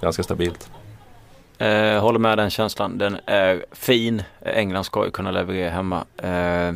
ganska 0.00 0.22
stabilt. 0.22 0.70
Eh, 1.58 2.00
håller 2.00 2.18
med 2.18 2.38
den 2.38 2.50
känslan. 2.50 2.98
Den 2.98 3.16
är 3.26 3.64
fin. 3.72 4.22
England 4.42 4.84
ska 4.84 5.04
ju 5.04 5.10
kunna 5.10 5.30
leverera 5.30 5.70
hemma. 5.70 6.04
Eh, 6.16 6.74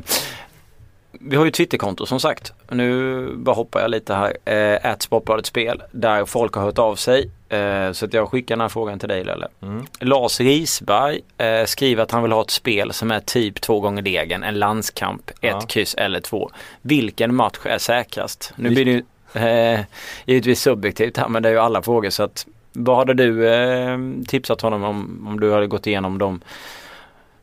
vi 1.21 1.37
har 1.37 1.45
ju 1.45 1.51
Twitterkonto 1.51 2.07
som 2.07 2.21
sagt. 2.21 2.53
Nu 2.71 3.29
bara 3.37 3.55
hoppar 3.55 3.81
jag 3.81 3.91
lite 3.91 4.15
här. 4.15 4.37
Eh, 4.85 4.97
Sportbladet 4.99 5.47
Spel 5.47 5.83
där 5.91 6.25
folk 6.25 6.55
har 6.55 6.63
hört 6.63 6.79
av 6.79 6.97
sig. 6.97 7.31
Eh, 7.49 7.93
så 7.93 8.05
att 8.05 8.15
jag 8.15 8.29
skickar 8.29 8.57
den 8.57 8.61
här 8.61 8.69
frågan 8.69 8.99
till 8.99 9.09
dig 9.09 9.25
Lelle. 9.25 9.49
Mm. 9.63 9.87
Lars 10.01 10.41
Risberg 10.41 11.21
eh, 11.39 11.65
skriver 11.65 12.03
att 12.03 12.11
han 12.11 12.23
vill 12.23 12.33
ha 12.33 12.43
ett 12.43 12.51
spel 12.51 12.93
som 12.93 13.11
är 13.11 13.21
typ 13.21 13.61
två 13.61 13.81
gånger 13.81 14.03
degen. 14.03 14.43
En 14.43 14.59
landskamp, 14.59 15.31
ett 15.31 15.37
ja. 15.41 15.61
kryss 15.61 15.95
eller 15.95 16.21
två. 16.21 16.51
Vilken 16.83 17.35
match 17.35 17.59
är 17.65 17.79
säkrast? 17.79 18.53
Nu 18.57 18.71
blir 18.71 18.85
det 18.85 18.91
ju 18.91 19.03
eh, 19.35 19.81
givetvis 20.25 20.61
subjektivt 20.61 21.17
här 21.17 21.29
men 21.29 21.43
det 21.43 21.49
är 21.49 21.53
ju 21.53 21.59
alla 21.59 21.83
frågor 21.83 22.11
så 22.11 22.23
att 22.23 22.47
vad 22.73 22.97
hade 22.97 23.15
du 23.15 23.49
eh, 23.49 23.99
tipsat 24.29 24.61
honom 24.61 24.85
om 24.85 25.27
om 25.29 25.41
du 25.41 25.53
hade 25.53 25.67
gått 25.67 25.87
igenom 25.87 26.19
de 26.19 26.41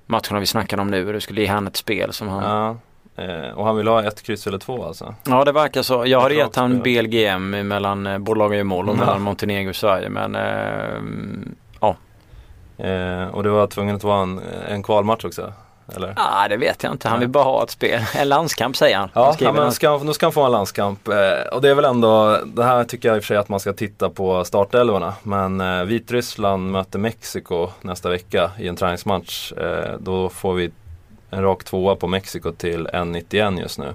matcherna 0.05 0.39
vi 0.39 0.45
snackade 0.45 0.81
om 0.81 0.87
nu? 0.87 1.13
Du 1.13 1.19
skulle 1.19 1.41
ge 1.41 1.47
han 1.47 1.67
ett 1.67 1.77
spel 1.77 2.13
som 2.13 2.27
han 2.27 2.43
ja. 2.43 2.77
Eh, 3.21 3.51
och 3.57 3.65
han 3.65 3.77
vill 3.77 3.87
ha 3.87 4.03
ett 4.03 4.21
kryss 4.21 4.47
eller 4.47 4.57
två 4.57 4.85
alltså? 4.85 5.15
Ja 5.23 5.43
det 5.45 5.51
verkar 5.51 5.81
så. 5.81 6.03
Jag 6.05 6.21
hade 6.21 6.35
gett 6.35 6.55
han 6.55 6.79
BLGM 6.79 7.49
mellan 7.49 8.07
eh, 8.07 8.17
bolaget 8.17 8.59
i 8.59 8.63
mål 8.63 8.89
och 8.89 8.95
mm. 8.95 9.05
mellan 9.05 9.21
Montenegro 9.21 9.69
och 9.69 9.75
Sverige 9.75 10.09
men 10.09 10.35
eh, 10.35 11.01
ja. 11.79 11.95
Och 13.31 13.43
det 13.43 13.49
var 13.49 13.67
tvungen 13.67 13.95
att 13.95 14.03
vara 14.03 14.21
en, 14.21 14.41
en 14.67 14.83
kvalmatch 14.83 15.25
också? 15.25 15.53
Eller? 15.95 16.07
Ja 16.07 16.13
ah, 16.15 16.47
det 16.47 16.57
vet 16.57 16.83
jag 16.83 16.91
inte. 16.91 17.09
Han 17.09 17.19
vill 17.19 17.29
bara 17.29 17.43
ha 17.43 17.63
ett 17.63 17.69
spel. 17.69 18.01
En 18.15 18.29
landskamp 18.29 18.75
säger 18.75 18.97
han. 18.97 19.09
Ja, 19.13 19.35
ja 19.39 19.53
men 19.53 19.71
ska, 19.71 19.97
nu 19.97 20.13
ska 20.13 20.25
han 20.25 20.33
få 20.33 20.43
en 20.43 20.51
landskamp. 20.51 21.07
Och 21.51 21.61
det 21.61 21.69
är 21.69 21.75
väl 21.75 21.85
ändå, 21.85 22.39
det 22.45 22.63
här 22.63 22.83
tycker 22.83 23.09
jag 23.09 23.15
i 23.15 23.19
och 23.19 23.23
för 23.23 23.27
sig 23.27 23.37
att 23.37 23.49
man 23.49 23.59
ska 23.59 23.73
titta 23.73 24.09
på 24.09 24.43
startelvorna. 24.43 25.13
Men 25.23 25.87
Vitryssland 25.87 26.71
möter 26.71 26.99
Mexiko 26.99 27.69
nästa 27.81 28.09
vecka 28.09 28.51
i 28.59 28.67
en 28.67 28.75
träningsmatch. 28.75 29.53
Då 29.99 30.29
får 30.29 30.53
vi 30.53 30.71
en 31.31 31.43
rak 31.43 31.63
tvåa 31.63 31.95
på 31.95 32.07
Mexiko 32.07 32.51
till 32.51 32.87
1,91 32.87 33.59
just 33.59 33.79
nu. 33.79 33.93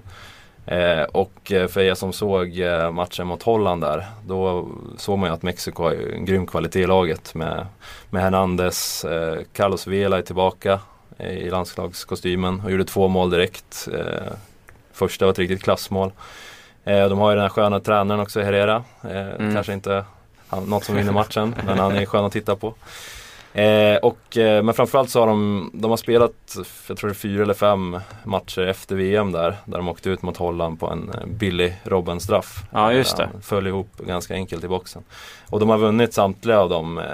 Eh, 0.67 1.03
och 1.03 1.53
eh, 1.53 1.69
för 1.69 1.81
er 1.81 1.95
som 1.95 2.13
såg 2.13 2.59
eh, 2.59 2.91
matchen 2.91 3.27
mot 3.27 3.43
Holland 3.43 3.83
där, 3.83 4.07
då 4.27 4.69
såg 4.97 5.19
man 5.19 5.29
ju 5.29 5.35
att 5.35 5.43
Mexiko 5.43 5.83
har 5.83 5.93
en 5.93 6.25
grym 6.25 6.47
kvalitet 6.47 6.81
i 6.81 6.87
laget 6.87 7.35
med, 7.35 7.67
med 8.11 8.23
Hernandez, 8.23 9.05
eh, 9.05 9.39
Carlos 9.53 9.87
Vela 9.87 10.19
är 10.19 10.23
tillbaka 10.23 10.81
eh, 11.19 11.39
i 11.39 11.51
landslagskostymen 11.51 12.61
och 12.65 12.71
gjorde 12.71 12.85
två 12.85 13.09
mål 13.09 13.31
direkt. 13.31 13.89
Eh, 13.95 14.33
första 14.93 15.25
var 15.25 15.33
ett 15.33 15.39
riktigt 15.39 15.63
klassmål. 15.63 16.13
de 16.85 17.19
har 17.19 17.31
ju 17.31 17.35
den 17.35 17.43
här 17.43 17.49
sköna 17.49 17.81
tränaren 17.81 18.21
också, 18.21 18.41
Herrera. 18.41 18.85
Mm. 19.03 19.55
Kanske 19.55 19.73
inte 19.73 20.05
han, 20.49 20.65
något 20.65 20.85
som 20.85 20.97
vinner 20.97 21.13
matchen, 21.13 21.55
men 21.67 21.79
han 21.79 21.97
är 21.97 22.07
skön 22.07 22.25
att 22.25 22.33
titta 22.33 22.57
på. 22.57 22.75
Eh, 23.57 23.97
och, 23.97 24.37
eh, 24.37 24.63
men 24.63 24.75
framförallt 24.75 25.11
så 25.11 25.21
har 25.21 25.27
de, 25.27 25.71
de 25.75 25.91
har 25.91 25.97
spelat, 25.97 26.57
jag 26.89 26.97
tror 26.97 27.09
det 27.09 27.13
är 27.13 27.15
fyra 27.15 27.43
eller 27.43 27.55
fem 27.55 28.01
matcher 28.25 28.67
efter 28.67 28.97
VM 28.97 29.33
där. 29.33 29.57
Där 29.65 29.79
de 29.79 29.89
åkte 29.89 30.11
ut 30.11 30.23
mot 30.23 30.37
Holland 30.37 30.81
på 30.81 30.91
en 30.91 31.11
eh, 31.15 31.27
billig 31.27 31.77
Robben-straff. 31.85 32.63
Ja 32.73 32.93
just 32.93 33.17
det. 33.17 33.29
Föll 33.43 33.67
ihop 33.67 33.89
ganska 33.99 34.35
enkelt 34.35 34.65
i 34.65 34.69
boxen. 34.69 35.03
Och 35.51 35.61
de 35.61 35.69
har 35.69 35.79
vunnit 35.79 36.15
samtliga 36.15 36.61
av 36.61 36.69
dem, 36.69 36.99
eh, 36.99 37.05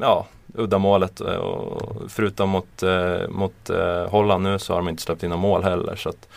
ja, 0.00 0.26
uddamålet. 0.54 1.20
Och 1.20 1.82
förutom 2.08 2.48
mot, 2.48 2.82
mot 3.28 3.70
Holland 4.08 4.42
nu 4.42 4.58
så 4.58 4.72
har 4.72 4.80
de 4.80 4.88
inte 4.88 5.02
släppt 5.02 5.22
in 5.22 5.30
några 5.30 5.42
mål 5.42 5.64
heller. 5.64 5.96
Så 5.96 6.08
att, 6.08 6.28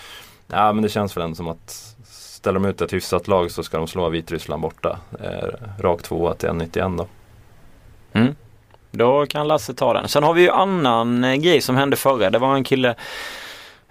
ja, 0.47 0.73
men 0.73 0.84
det 0.84 0.89
känns 0.89 1.17
väl 1.17 1.23
ändå 1.23 1.36
som 1.36 1.47
att 1.47 1.95
ställer 2.05 2.60
de 2.60 2.69
ut 2.69 2.81
ett 2.81 2.93
hyfsat 2.93 3.27
lag 3.27 3.51
så 3.51 3.63
ska 3.63 3.77
de 3.77 3.88
slå 3.88 4.10
Vitryssland 4.10 4.62
borta. 4.62 4.99
Rakt 5.79 6.05
tvåa 6.05 6.34
till 6.34 6.49
1,91 6.49 6.97
då. 6.97 7.08
Mm. 8.19 8.36
Då 8.95 9.25
kan 9.25 9.47
Lasse 9.47 9.73
ta 9.73 9.93
den. 9.93 10.08
Sen 10.08 10.23
har 10.23 10.34
vi 10.34 10.41
ju 10.41 10.49
annan 10.49 11.23
eh, 11.23 11.36
grej 11.36 11.62
som 11.62 11.75
hände 11.75 11.95
förra. 11.95 12.29
Det 12.29 12.39
var 12.39 12.55
en 12.55 12.63
kille 12.63 12.95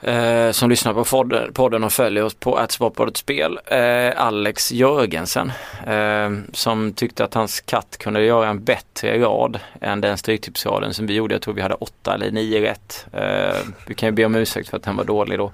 eh, 0.00 0.50
som 0.50 0.70
lyssnar 0.70 0.94
på 0.94 1.04
podden 1.52 1.84
och 1.84 1.92
följer 1.92 2.24
oss 2.24 2.34
på 2.34 2.66
Sportbladet 2.68 3.16
Spel. 3.16 3.58
Eh, 3.66 4.10
Alex 4.16 4.72
Jörgensen. 4.72 5.52
Eh, 5.86 6.30
som 6.52 6.92
tyckte 6.92 7.24
att 7.24 7.34
hans 7.34 7.60
katt 7.60 7.96
kunde 7.98 8.24
göra 8.24 8.48
en 8.48 8.64
bättre 8.64 9.18
rad 9.18 9.60
än 9.80 10.00
den 10.00 10.18
stryktipsraden 10.18 10.94
som 10.94 11.06
vi 11.06 11.14
gjorde. 11.14 11.34
Jag 11.34 11.42
tror 11.42 11.54
vi 11.54 11.62
hade 11.62 11.74
åtta 11.74 12.14
eller 12.14 12.30
nio 12.30 12.60
rätt. 12.60 13.06
Eh, 13.12 13.56
vi 13.86 13.94
kan 13.94 14.06
ju 14.06 14.12
be 14.12 14.24
om 14.24 14.34
ursäkt 14.34 14.68
för 14.68 14.76
att 14.76 14.82
den 14.82 14.96
var 14.96 15.04
dålig 15.04 15.38
då. 15.38 15.52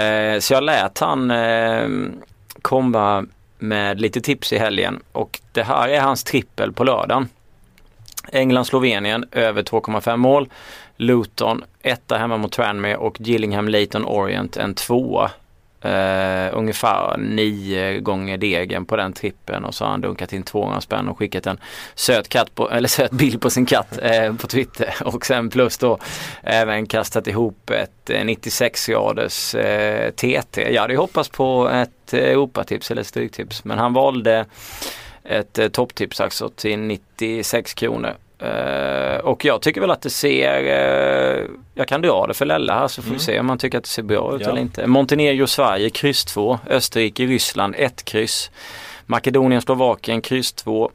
Eh, 0.00 0.38
så 0.38 0.54
jag 0.54 0.64
lät 0.64 0.98
han 0.98 1.30
eh, 1.30 1.88
komma 2.62 3.26
med 3.58 4.00
lite 4.00 4.20
tips 4.20 4.52
i 4.52 4.58
helgen 4.58 5.00
och 5.12 5.40
det 5.52 5.62
här 5.62 5.88
är 5.88 6.00
hans 6.00 6.24
trippel 6.24 6.72
på 6.72 6.84
lördagen. 6.84 7.28
England-Slovenien 8.32 9.24
över 9.32 9.62
2,5 9.62 10.16
mål. 10.16 10.48
Luton 10.96 11.64
etta 11.82 12.18
hemma 12.18 12.36
mot 12.36 12.52
Tranmere 12.52 12.96
och 12.96 13.20
Gillingham 13.20 13.68
Leighton 13.68 14.04
Orient 14.04 14.56
en 14.56 14.74
tvåa. 14.74 15.30
Uh, 15.84 16.58
ungefär 16.58 17.16
nio 17.18 18.00
gånger 18.00 18.36
degen 18.36 18.84
på 18.84 18.96
den 18.96 19.12
trippen 19.12 19.64
och 19.64 19.74
så 19.74 19.84
har 19.84 19.90
han 19.90 20.00
dunkat 20.00 20.32
in 20.32 20.42
200 20.42 20.80
spänn 20.80 21.08
och 21.08 21.18
skickat 21.18 21.46
en 21.46 21.58
söt, 21.94 22.28
katt 22.28 22.54
på, 22.54 22.70
eller 22.70 22.88
söt 22.88 23.10
bild 23.10 23.40
på 23.40 23.50
sin 23.50 23.66
katt 23.66 23.98
uh, 24.02 24.36
på 24.36 24.46
Twitter 24.46 24.94
och 25.04 25.26
sen 25.26 25.50
plus 25.50 25.78
då 25.78 25.98
även 26.42 26.86
kastat 26.86 27.26
ihop 27.26 27.70
ett 27.70 28.10
eh, 28.10 28.24
96 28.24 28.86
graders 28.86 29.54
uh, 29.54 30.10
TT. 30.10 30.74
Jag 30.74 30.82
hade 30.82 30.92
ju 30.92 30.98
hoppats 30.98 31.28
på 31.28 31.68
ett 31.68 32.14
Europatips 32.14 32.90
eller 32.90 33.02
stryktips 33.02 33.64
men 33.64 33.78
han 33.78 33.92
valde 33.92 34.46
ett 35.24 35.58
eh, 35.58 35.68
topptips 35.68 36.20
alltså 36.20 36.48
till 36.48 36.78
96 36.78 37.74
kronor. 37.74 38.14
Uh, 38.42 39.16
och 39.16 39.44
jag 39.44 39.62
tycker 39.62 39.80
väl 39.80 39.90
att 39.90 40.02
det 40.02 40.10
ser, 40.10 40.62
uh, 40.62 41.46
jag 41.74 41.88
kan 41.88 42.02
dra 42.02 42.26
det 42.26 42.34
för 42.34 42.46
Lella 42.46 42.78
här 42.78 42.88
så 42.88 43.02
får 43.02 43.08
mm. 43.08 43.18
vi 43.18 43.24
se 43.24 43.40
om 43.40 43.46
man 43.46 43.58
tycker 43.58 43.78
att 43.78 43.84
det 43.84 43.90
ser 43.90 44.02
bra 44.02 44.36
ut 44.36 44.40
ja. 44.40 44.48
eller 44.48 44.60
inte. 44.60 44.86
Montenegro, 44.86 45.46
Sverige, 45.46 45.90
kryss 45.90 46.24
2. 46.24 46.58
Österrike, 46.70 47.26
Ryssland, 47.26 47.74
1 47.78 48.04
kryss. 48.04 48.50
Makedonien, 49.06 49.62
Slovakien, 49.62 50.20
kryss 50.20 50.52
2. 50.52 50.90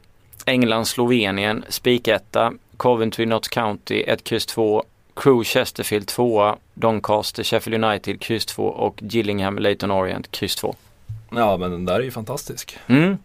England, 0.46 0.86
Slovenien, 0.86 1.64
spik 1.68 2.08
1. 2.08 2.36
Coventry, 2.76 3.26
Notts 3.26 3.48
County, 3.48 4.04
1 4.06 4.24
kryss 4.24 4.46
2. 4.46 4.84
Crew, 5.14 5.44
Chesterfield 5.44 6.06
2. 6.06 6.56
Doncaster, 6.74 7.42
Sheffield 7.42 7.84
United, 7.84 8.20
kryss 8.20 8.46
2 8.46 8.64
och 8.64 9.02
Gillingham, 9.02 9.58
Leighton 9.58 9.90
Orient, 9.90 10.30
kryss 10.30 10.56
2. 10.56 10.74
Ja 11.30 11.56
men 11.56 11.70
den 11.70 11.84
där 11.84 11.94
är 11.94 12.00
ju 12.00 12.10
fantastisk. 12.10 12.78
Mm. 12.86 13.18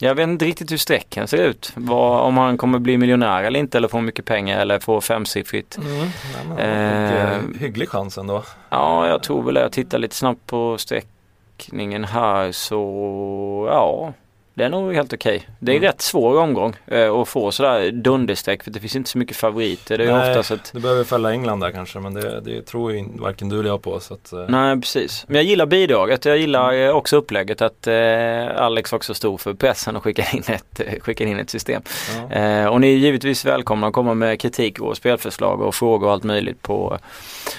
Jag 0.00 0.14
vet 0.14 0.28
inte 0.28 0.44
riktigt 0.44 0.72
hur 0.72 0.76
strecken 0.76 1.28
ser 1.28 1.38
ut. 1.38 1.72
Vad, 1.74 2.20
om 2.20 2.36
han 2.36 2.58
kommer 2.58 2.78
bli 2.78 2.98
miljonär 2.98 3.42
eller 3.42 3.60
inte 3.60 3.78
eller 3.78 3.88
få 3.88 4.00
mycket 4.00 4.24
pengar 4.24 4.60
eller 4.60 4.78
få 4.78 5.00
femsiffrigt. 5.00 5.76
Mm. 5.76 6.08
Ja, 6.56 6.62
eh, 6.62 7.38
hygglig 7.60 7.88
chans 7.88 8.18
ändå. 8.18 8.42
Ja, 8.70 9.08
jag 9.08 9.22
tror 9.22 9.42
väl 9.42 9.54
det. 9.54 9.60
Jag 9.60 9.72
tittar 9.72 9.98
lite 9.98 10.14
snabbt 10.14 10.46
på 10.46 10.78
sträckningen 10.78 12.04
här 12.04 12.52
så 12.52 13.68
ja. 13.70 14.12
Det 14.58 14.64
är 14.64 14.68
nog 14.68 14.94
helt 14.94 15.12
okej. 15.12 15.36
Okay. 15.36 15.48
Det 15.58 15.72
är 15.72 15.76
mm. 15.76 15.86
rätt 15.86 16.00
svår 16.00 16.38
omgång 16.38 16.76
eh, 16.86 17.12
att 17.12 17.28
få 17.28 17.52
sådär 17.52 17.90
dunderstreck 17.90 18.62
för 18.62 18.70
det 18.70 18.80
finns 18.80 18.96
inte 18.96 19.10
så 19.10 19.18
mycket 19.18 19.36
favoriter. 19.36 19.98
Det 19.98 20.04
är 20.04 20.12
Nej, 20.12 20.30
oftast 20.30 20.50
ett... 20.50 20.70
du 20.72 20.80
behöver 20.80 21.04
fälla 21.04 21.32
England 21.32 21.60
där 21.60 21.70
kanske 21.70 22.00
men 22.00 22.14
det, 22.14 22.40
det 22.40 22.62
tror 22.62 22.92
ju 22.92 23.04
varken 23.14 23.48
du 23.48 23.58
eller 23.58 23.68
jag 23.68 23.82
på. 23.82 24.00
Så 24.00 24.14
att, 24.14 24.32
eh... 24.32 24.44
Nej 24.48 24.80
precis. 24.80 25.24
Men 25.28 25.36
jag 25.36 25.44
gillar 25.44 25.66
bidraget. 25.66 26.24
Jag 26.24 26.38
gillar 26.38 26.72
mm. 26.72 26.96
också 26.96 27.16
upplägget 27.16 27.62
att 27.62 27.86
eh, 27.86 28.62
Alex 28.62 28.92
också 28.92 29.14
stod 29.14 29.40
för 29.40 29.54
pressen 29.54 29.96
och 29.96 30.04
skickade 30.04 30.28
in 30.32 30.42
ett, 30.46 30.80
eh, 30.80 31.00
skickade 31.00 31.30
in 31.30 31.38
ett 31.38 31.50
system. 31.50 31.82
Ja. 32.30 32.36
Eh, 32.36 32.66
och 32.66 32.80
ni 32.80 32.92
är 32.92 32.96
givetvis 32.96 33.44
välkomna 33.44 33.86
att 33.86 33.92
komma 33.92 34.14
med 34.14 34.40
kritik 34.40 34.80
och 34.80 34.96
spelförslag 34.96 35.60
och 35.60 35.74
frågor 35.74 36.06
och 36.06 36.12
allt 36.12 36.24
möjligt 36.24 36.62
på, 36.62 36.98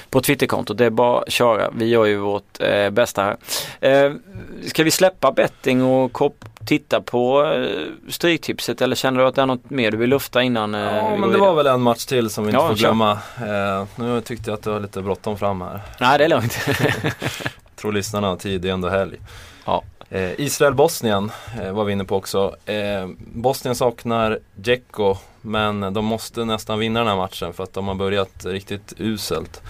på 0.09 0.21
Twitterkontot. 0.21 0.77
Det 0.77 0.85
är 0.85 0.89
bara 0.89 1.19
att 1.19 1.31
köra. 1.31 1.69
Vi 1.75 1.85
gör 1.85 2.05
ju 2.05 2.17
vårt 2.17 2.61
eh, 2.61 2.89
bästa 2.89 3.23
här. 3.23 3.37
Eh, 3.81 4.13
ska 4.67 4.83
vi 4.83 4.91
släppa 4.91 5.31
betting 5.31 5.83
och 5.83 6.13
kop 6.13 6.45
titta 6.89 7.01
på 7.01 7.43
eh, 7.43 8.11
Stryktipset 8.11 8.81
eller 8.81 8.95
känner 8.95 9.19
du 9.19 9.27
att 9.27 9.35
det 9.35 9.41
är 9.41 9.45
något 9.45 9.69
mer 9.69 9.91
du 9.91 9.97
vill 9.97 10.09
lufta 10.09 10.43
innan? 10.43 10.75
Eh, 10.75 10.81
ja 10.81 11.17
men 11.17 11.31
det 11.31 11.37
var 11.37 11.55
väl 11.55 11.67
en 11.67 11.81
match 11.81 12.05
till 12.05 12.29
som 12.29 12.43
vi 12.43 12.49
inte 12.49 12.61
ja, 12.61 12.67
får 12.67 12.75
glömma. 12.75 13.11
Eh, 13.11 13.85
nu 13.95 14.21
tyckte 14.21 14.49
jag 14.49 14.57
att 14.57 14.63
det 14.63 14.69
var 14.69 14.79
lite 14.79 15.01
bråttom 15.01 15.37
fram 15.37 15.61
här. 15.61 15.81
Nej 15.99 16.17
det 16.17 16.23
är 16.25 16.29
lugnt. 16.29 16.57
tror 17.75 17.91
lyssnarna 17.91 18.27
har 18.27 18.35
tid, 18.35 18.61
det 18.61 18.69
är 18.69 18.73
ändå 18.73 18.89
helg. 18.89 19.17
Ja. 19.65 19.83
Eh, 20.09 20.39
Israel-Bosnien 20.39 21.31
eh, 21.61 21.71
var 21.71 21.83
vi 21.83 21.93
inne 21.93 22.05
på 22.05 22.15
också. 22.15 22.55
Eh, 22.65 23.07
Bosnien 23.33 23.75
saknar 23.75 24.39
Dzeko 24.55 25.15
men 25.41 25.93
de 25.93 26.05
måste 26.05 26.45
nästan 26.45 26.79
vinna 26.79 26.99
den 26.99 27.07
här 27.07 27.15
matchen 27.15 27.53
för 27.53 27.63
att 27.63 27.73
de 27.73 27.87
har 27.87 27.95
börjat 27.95 28.45
riktigt 28.45 28.93
uselt. 28.97 29.61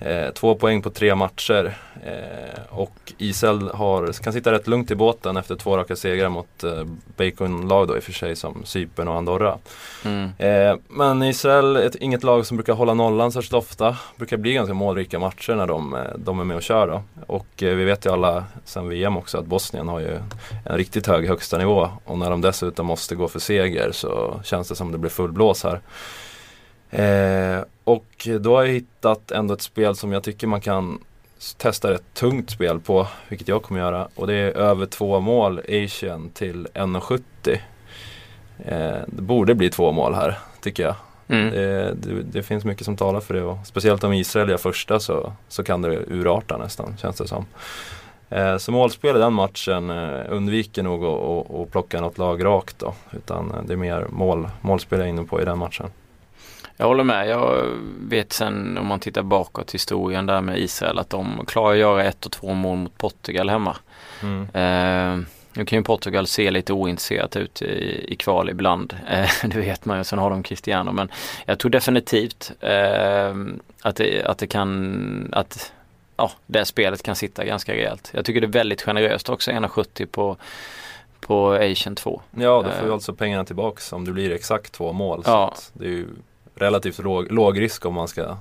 Eh, 0.00 0.30
två 0.30 0.54
poäng 0.54 0.82
på 0.82 0.90
tre 0.90 1.14
matcher 1.14 1.74
eh, 2.04 2.60
och 2.68 3.12
Israel 3.18 3.70
har, 3.74 4.12
kan 4.22 4.32
sitta 4.32 4.52
rätt 4.52 4.66
lugnt 4.66 4.90
i 4.90 4.94
båten 4.94 5.36
efter 5.36 5.56
två 5.56 5.76
raka 5.76 5.96
segrar 5.96 6.28
mot 6.28 6.64
eh, 6.64 6.84
Bacon-lag 7.16 7.88
då 7.88 7.96
i 7.96 7.98
och 7.98 8.02
för 8.02 8.12
sig 8.12 8.36
som 8.36 8.64
Cypern 8.64 9.08
och 9.08 9.14
Andorra. 9.14 9.58
Mm. 10.04 10.30
Eh, 10.38 10.76
men 10.88 11.22
Israel 11.22 11.76
är 11.76 12.02
inget 12.02 12.22
lag 12.22 12.46
som 12.46 12.56
brukar 12.56 12.72
hålla 12.72 12.94
nollan 12.94 13.32
särskilt 13.32 13.54
ofta. 13.54 13.96
Brukar 14.16 14.36
bli 14.36 14.52
ganska 14.52 14.74
målrika 14.74 15.18
matcher 15.18 15.54
när 15.54 15.66
de, 15.66 15.94
eh, 15.94 16.00
de 16.16 16.40
är 16.40 16.44
med 16.44 16.56
och 16.56 16.62
kör 16.62 16.86
då. 16.86 17.02
Och 17.26 17.62
eh, 17.62 17.74
vi 17.74 17.84
vet 17.84 18.06
ju 18.06 18.12
alla 18.12 18.44
sen 18.64 18.88
VM 18.88 19.16
också 19.16 19.38
att 19.38 19.46
Bosnien 19.46 19.88
har 19.88 20.00
ju 20.00 20.18
en 20.64 20.76
riktigt 20.76 21.06
hög 21.06 21.28
högsta 21.28 21.58
nivå 21.58 21.88
och 22.04 22.18
när 22.18 22.30
de 22.30 22.40
dessutom 22.40 22.86
måste 22.86 23.14
gå 23.14 23.28
för 23.28 23.38
seger 23.38 23.92
så 23.92 24.40
känns 24.44 24.68
det 24.68 24.74
som 24.74 24.92
det 24.92 24.98
blir 24.98 25.10
fullblås 25.10 25.64
här. 25.64 25.80
Eh, 27.88 27.92
och 27.92 28.28
då 28.40 28.56
har 28.56 28.62
jag 28.62 28.72
hittat 28.72 29.30
ändå 29.30 29.54
ett 29.54 29.62
spel 29.62 29.96
som 29.96 30.12
jag 30.12 30.22
tycker 30.22 30.46
man 30.46 30.60
kan 30.60 30.98
testa 31.56 31.94
ett 31.94 32.14
tungt 32.14 32.50
spel 32.50 32.80
på, 32.80 33.06
vilket 33.28 33.48
jag 33.48 33.62
kommer 33.62 33.80
göra. 33.80 34.08
Och 34.14 34.26
det 34.26 34.34
är 34.34 34.56
över 34.56 34.86
två 34.86 35.20
mål 35.20 35.60
Asian 35.68 36.30
till 36.30 36.68
1,70. 36.74 37.58
Eh, 38.58 39.02
det 39.06 39.22
borde 39.22 39.54
bli 39.54 39.70
två 39.70 39.92
mål 39.92 40.14
här, 40.14 40.38
tycker 40.60 40.82
jag. 40.82 40.94
Mm. 41.28 41.50
Det, 41.50 41.94
det, 41.94 42.22
det, 42.22 42.42
finns 42.42 42.64
mycket 42.64 42.84
som 42.84 42.96
talar 42.96 43.20
för 43.20 43.34
det 43.34 43.42
och 43.42 43.58
speciellt 43.64 44.04
om 44.04 44.12
Israel 44.12 44.50
är 44.50 44.56
första 44.56 45.00
så, 45.00 45.32
så 45.48 45.64
kan 45.64 45.82
det 45.82 45.96
urarta 46.06 46.56
nästan, 46.56 46.96
känns 46.96 47.16
det 47.16 47.28
som. 47.28 47.46
Eh, 48.30 48.56
så 48.56 48.72
målspel 48.72 49.16
i 49.16 49.18
den 49.18 49.32
matchen 49.32 49.90
eh, 49.90 50.24
undviker 50.28 50.82
nog 50.82 51.04
att 51.04 51.70
plocka 51.70 52.00
något 52.00 52.18
lag 52.18 52.44
rakt 52.44 52.78
då. 52.78 52.94
Utan 53.10 53.54
det 53.66 53.72
är 53.72 53.76
mer 53.76 54.06
mål, 54.10 54.48
målspel 54.60 54.98
jag 54.98 55.06
är 55.06 55.10
inne 55.10 55.24
på 55.24 55.40
i 55.40 55.44
den 55.44 55.58
matchen. 55.58 55.90
Jag 56.80 56.86
håller 56.86 57.04
med. 57.04 57.28
Jag 57.28 57.66
vet 58.00 58.32
sen 58.32 58.78
om 58.78 58.86
man 58.86 59.00
tittar 59.00 59.22
bakåt 59.22 59.74
historien 59.74 60.26
där 60.26 60.40
med 60.40 60.58
Israel 60.58 60.98
att 60.98 61.10
de 61.10 61.44
klarar 61.46 61.72
att 61.72 61.78
göra 61.78 62.04
ett 62.04 62.26
och 62.26 62.32
två 62.32 62.54
mål 62.54 62.78
mot 62.78 62.98
Portugal 62.98 63.50
hemma. 63.50 63.76
Mm. 64.22 64.42
Eh, 64.42 65.26
nu 65.52 65.64
kan 65.64 65.78
ju 65.78 65.82
Portugal 65.82 66.26
se 66.26 66.50
lite 66.50 66.72
ointresserat 66.72 67.36
ut 67.36 67.62
i, 67.62 68.04
i 68.12 68.16
kval 68.16 68.50
ibland. 68.50 68.96
Eh, 69.08 69.30
det 69.44 69.58
vet 69.58 69.84
man 69.84 69.98
ju. 69.98 70.04
Sen 70.04 70.18
har 70.18 70.30
de 70.30 70.42
Cristiano. 70.42 70.92
Men 70.92 71.08
jag 71.46 71.58
tror 71.58 71.70
definitivt 71.70 72.52
eh, 72.60 73.36
att, 73.82 73.96
det, 73.96 74.24
att 74.24 74.38
det 74.38 74.46
kan 74.46 75.28
att 75.32 75.72
ja, 76.16 76.30
det 76.46 76.64
spelet 76.64 77.02
kan 77.02 77.16
sitta 77.16 77.44
ganska 77.44 77.72
rejält. 77.72 78.10
Jag 78.14 78.24
tycker 78.24 78.40
det 78.40 78.46
är 78.46 78.48
väldigt 78.48 78.82
generöst 78.82 79.28
också 79.28 79.50
1,70 79.50 80.06
på 80.06 80.36
på 81.20 81.52
Asian 81.52 81.96
2. 81.96 82.22
Ja, 82.30 82.62
då 82.62 82.70
får 82.70 82.82
du 82.82 82.88
eh. 82.88 82.92
alltså 82.92 83.14
pengarna 83.14 83.44
tillbaks 83.44 83.92
om 83.92 84.04
det 84.04 84.12
blir 84.12 84.32
exakt 84.32 84.72
två 84.72 84.92
mål. 84.92 85.22
Ja. 85.26 85.54
det 85.72 85.84
är 85.84 85.88
ju 85.88 86.06
relativt 86.58 86.98
låg, 86.98 87.32
låg 87.32 87.60
risk 87.60 87.86
om 87.86 87.94
man 87.94 88.08
ska 88.08 88.36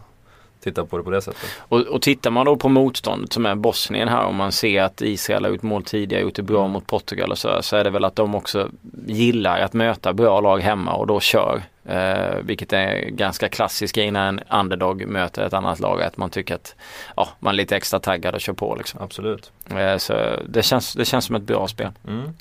titta 0.60 0.86
på 0.86 0.98
det 0.98 1.04
på 1.04 1.12
det 1.12 1.22
sättet. 1.22 1.50
Och, 1.60 1.80
och 1.80 2.02
tittar 2.02 2.32
man 2.32 2.46
då 2.46 2.56
på 2.56 2.70
motståndet 2.70 3.34
som 3.34 3.46
är 3.46 3.56
Bosnien 3.56 4.08
här 4.08 4.26
och 4.26 4.34
man 4.34 4.52
ser 4.52 4.82
att 4.82 5.02
Israel 5.02 5.44
har 5.44 5.52
gjort 5.52 5.62
mål 5.62 5.84
tidigare, 5.84 6.24
gjort 6.24 6.36
det 6.36 6.44
bra 6.44 6.60
mm. 6.60 6.72
mot 6.72 6.88
Portugal 6.88 7.32
och 7.32 7.38
så, 7.38 7.62
så 7.62 7.76
är 7.76 7.84
det 7.84 7.90
väl 7.90 8.06
att 8.06 8.16
de 8.16 8.36
också 8.36 8.70
gillar 9.08 9.60
att 9.60 9.74
möta 9.74 10.14
bra 10.14 10.42
lag 10.42 10.60
hemma 10.60 10.94
och 10.94 11.08
då 11.08 11.20
kör. 11.20 11.62
Eh, 11.86 12.36
vilket 12.42 12.74
är 12.74 13.10
ganska 13.10 13.50
klassisk 13.50 13.96
grej 13.96 14.12
när 14.12 14.28
en 14.30 14.40
underdog 14.40 15.08
möter 15.08 15.42
ett 15.42 15.54
annat 15.54 15.80
lag. 15.80 16.02
Att 16.02 16.18
man 16.18 16.30
tycker 16.30 16.56
att 16.56 16.76
ja, 17.16 17.30
man 17.40 17.54
är 17.54 17.58
lite 17.58 17.76
extra 17.76 18.00
taggad 18.00 18.36
och 18.36 18.42
kör 18.42 18.54
på. 18.54 18.76
Liksom. 18.76 19.02
Absolut. 19.02 19.52
Eh, 19.70 19.98
så 19.98 20.14
det 20.50 20.64
känns, 20.64 20.94
det 20.94 21.06
känns 21.06 21.26
som 21.26 21.36
ett 21.36 21.44
bra 21.44 21.68
spel. 21.68 21.90
Mm. 22.08 22.34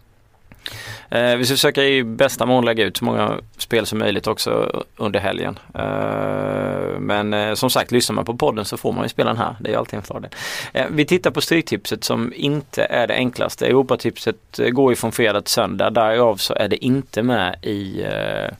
Eh, 1.10 1.36
vi 1.36 1.44
ska 1.44 1.54
försöka 1.54 1.84
i 1.84 2.04
bästa 2.04 2.46
mån 2.46 2.64
lägga 2.64 2.84
ut 2.84 2.96
så 2.96 3.04
många 3.04 3.38
spel 3.58 3.86
som 3.86 3.98
möjligt 3.98 4.26
också 4.26 4.82
under 4.96 5.20
helgen. 5.20 5.58
Eh, 5.74 6.98
men 6.98 7.34
eh, 7.34 7.54
som 7.54 7.70
sagt, 7.70 7.90
lyssnar 7.92 8.14
man 8.14 8.24
på 8.24 8.36
podden 8.36 8.64
så 8.64 8.76
får 8.76 8.92
man 8.92 9.02
ju 9.02 9.08
spela 9.08 9.30
den 9.30 9.38
här. 9.38 9.56
Det 9.60 9.68
är 9.68 9.72
ju 9.72 9.78
alltid 9.78 9.96
en 9.96 10.02
fördel. 10.02 10.30
Eh, 10.72 10.86
vi 10.90 11.04
tittar 11.04 11.30
på 11.30 11.40
Stryktipset 11.40 12.04
som 12.04 12.32
inte 12.36 12.84
är 12.84 13.06
det 13.06 13.14
enklaste. 13.14 13.66
Europatipset 13.66 14.58
eh, 14.58 14.68
går 14.68 14.92
ju 14.92 14.96
från 14.96 15.12
fredag 15.12 15.40
till 15.40 15.52
söndag. 15.52 15.90
Därav 15.90 16.36
så 16.36 16.54
är 16.54 16.68
det 16.68 16.84
inte 16.84 17.22
med 17.22 17.56
i, 17.62 18.02
eh, 18.02 18.50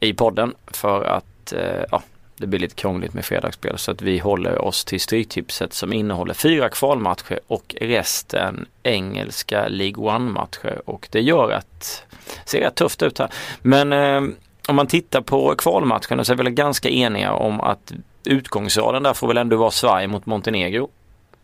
i 0.00 0.12
podden 0.12 0.54
för 0.66 1.04
att 1.04 1.52
eh, 1.52 1.84
ja, 1.90 2.02
det 2.36 2.46
blir 2.46 2.60
lite 2.60 2.74
krångligt 2.74 3.14
med 3.14 3.24
fredagsspel 3.24 3.78
så 3.78 3.90
att 3.90 4.02
vi 4.02 4.18
håller 4.18 4.58
oss 4.58 4.84
till 4.84 5.00
Stryktipset 5.00 5.72
som 5.72 5.92
innehåller 5.92 6.34
fyra 6.34 6.68
kvalmatcher 6.68 7.40
och 7.46 7.74
resten 7.80 8.66
engelska 8.82 9.68
League 9.68 10.04
One-matcher 10.04 10.82
och 10.84 11.08
det 11.10 11.20
gör 11.20 11.50
att 11.50 12.04
det 12.44 12.50
ser 12.50 12.60
rätt 12.60 12.74
tufft 12.74 13.02
ut 13.02 13.18
här. 13.18 13.30
Men 13.62 13.92
eh, 13.92 14.22
om 14.68 14.76
man 14.76 14.86
tittar 14.86 15.20
på 15.20 15.54
kvalmatcherna 15.58 16.24
så 16.24 16.32
är 16.32 16.36
vi 16.36 16.42
väl 16.42 16.52
ganska 16.52 16.88
eniga 16.88 17.32
om 17.32 17.60
att 17.60 17.92
utgångsraden 18.24 19.02
där 19.02 19.14
får 19.14 19.28
väl 19.28 19.36
ändå 19.36 19.56
vara 19.56 19.70
Sverige 19.70 20.08
mot 20.08 20.26
Montenegro. 20.26 20.90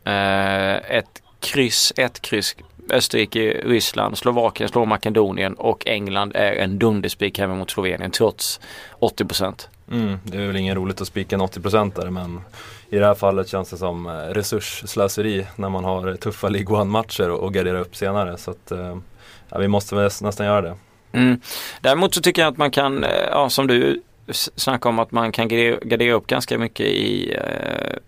Eh, 0.04 0.96
ett 0.96 1.22
kryss, 1.40 1.92
ett 1.96 2.22
kryss 2.22 2.56
Österrike, 2.90 3.60
Ryssland, 3.64 4.18
Slovakien 4.18 4.68
slår 4.68 4.86
Makedonien 4.86 5.54
och 5.54 5.86
England 5.86 6.32
är 6.34 6.52
en 6.52 6.78
dunderspik 6.78 7.38
hemma 7.38 7.54
mot 7.54 7.70
Slovenien 7.70 8.10
trots 8.10 8.60
80 8.98 9.24
Mm, 9.90 10.18
det 10.24 10.36
är 10.36 10.46
väl 10.46 10.56
ingen 10.56 10.74
roligt 10.74 11.00
att 11.00 11.06
spika 11.06 11.36
en 11.36 11.42
80-procentare 11.42 12.10
men 12.10 12.40
i 12.90 12.98
det 12.98 13.06
här 13.06 13.14
fallet 13.14 13.48
känns 13.48 13.70
det 13.70 13.76
som 13.76 14.06
eh, 14.06 14.12
resursslöseri 14.12 15.46
när 15.56 15.68
man 15.68 15.84
har 15.84 16.14
tuffa 16.14 16.48
League 16.48 16.76
och, 17.30 17.40
och 17.40 17.54
gardera 17.54 17.80
upp 17.80 17.96
senare. 17.96 18.36
Så 18.36 18.50
att, 18.50 18.70
eh, 18.70 18.98
ja, 19.48 19.58
vi 19.58 19.68
måste 19.68 19.94
väl 19.94 20.10
nästan 20.20 20.46
göra 20.46 20.60
det. 20.60 20.76
Mm. 21.12 21.40
Däremot 21.80 22.14
så 22.14 22.20
tycker 22.20 22.42
jag 22.42 22.52
att 22.52 22.58
man 22.58 22.70
kan, 22.70 23.04
eh, 23.04 23.10
ja, 23.30 23.50
som 23.50 23.66
du 23.66 24.02
snackar 24.32 24.90
om 24.90 24.98
att 24.98 25.12
man 25.12 25.32
kan 25.32 25.48
gardera 25.48 26.12
upp 26.12 26.26
ganska 26.26 26.58
mycket 26.58 26.86
i, 26.86 27.36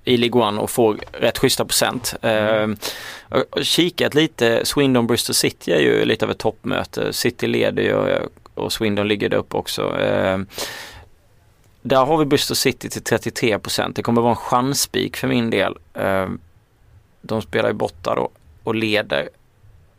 i 0.05 0.17
League 0.17 0.43
One 0.43 0.61
och 0.61 0.71
få 0.71 0.97
rätt 1.13 1.39
schyssta 1.39 1.65
procent. 1.65 2.15
Mm. 2.23 2.77
Uh, 3.35 3.63
kikat 3.63 4.15
lite, 4.15 4.65
Swindon 4.65 5.07
Bristol 5.07 5.35
City 5.35 5.73
är 5.73 5.81
ju 5.81 6.05
lite 6.05 6.25
av 6.25 6.31
ett 6.31 6.39
toppmöte. 6.39 7.13
City 7.13 7.47
leder 7.47 7.83
ju 7.83 8.19
och 8.55 8.73
Swindon 8.73 9.09
ligger 9.09 9.29
där 9.29 9.37
uppe 9.37 9.57
också. 9.57 9.83
Uh, 9.83 10.39
där 11.87 12.05
har 12.05 12.17
vi 12.17 12.25
Bristol 12.25 12.57
City 12.57 12.91
till 12.91 13.03
33% 13.03 13.93
Det 13.95 14.03
kommer 14.03 14.23
vara 14.23 14.31
en 14.31 14.37
chansspik 14.37 15.17
för 15.17 15.29
min 15.29 15.51
del. 15.51 15.79
Eh, 15.95 16.29
de 17.23 17.43
spelar 17.43 17.69
ju 17.69 17.75
borta 17.75 18.15
då 18.15 18.31
och 18.63 18.75
leder. 18.75 19.29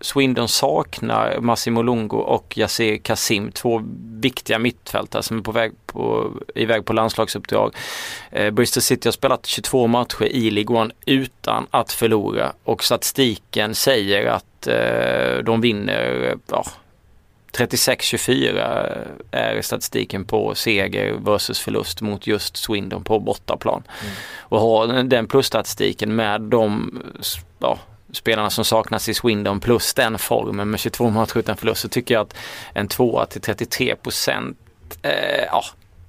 Swindon 0.06 0.48
saknar 0.48 1.40
Massimo 1.40 1.82
Lungo 1.82 2.18
och 2.18 2.58
Yassir 2.58 2.98
Kasim, 2.98 3.52
två 3.52 3.82
viktiga 4.22 4.60
mittfältare 4.60 5.24
som 5.24 5.38
är 5.38 5.42
på 5.42 5.52
väg 5.52 5.72
på, 5.86 6.32
iväg 6.56 6.86
på 6.86 6.94
landslagsuppdrag. 6.94 7.76
Eh, 8.32 8.52
Bristol 8.52 8.84
City 8.84 9.08
har 9.08 9.12
spelat 9.12 9.46
22 9.46 9.88
matcher 9.88 10.24
i 10.24 10.52
League 10.52 10.78
One 10.78 10.94
utan 11.06 11.68
att 11.72 11.92
förlora 11.92 12.54
och 12.64 12.84
statistiken 12.84 13.76
säger 13.76 14.26
att 14.26 14.68
eh, 14.68 15.44
de 15.44 15.62
vinner 15.62 16.36
ja, 16.48 16.66
36-24 17.52 19.08
är 19.32 19.62
statistiken 19.62 20.26
på 20.26 20.56
seger 20.56 21.14
versus 21.14 21.60
förlust 21.60 22.02
mot 22.02 22.28
just 22.28 22.58
Swindon 22.58 23.04
på 23.04 23.20
bortaplan. 23.20 23.84
Mm. 24.02 24.14
Och 24.40 24.60
ha 24.60 24.86
den 24.86 25.28
plusstatistiken 25.28 26.16
med 26.16 26.42
de 26.42 27.00
ja, 27.60 27.80
spelarna 28.16 28.50
som 28.50 28.66
saknas 28.66 29.10
i 29.10 29.14
Swindon 29.14 29.60
plus 29.60 29.94
den 29.94 30.18
formen 30.18 30.70
med 30.70 30.80
22 30.80 31.10
matcher 31.10 31.38
utan 31.38 31.58
förlust 31.58 31.82
så 31.82 31.90
tycker 31.90 32.14
jag 32.14 32.22
att 32.22 32.36
en 32.74 32.88
tvåa 32.88 33.26
till 33.26 33.42
33 33.42 33.96
procent 33.96 34.58
eh, 35.02 35.46
ja, 35.52 35.64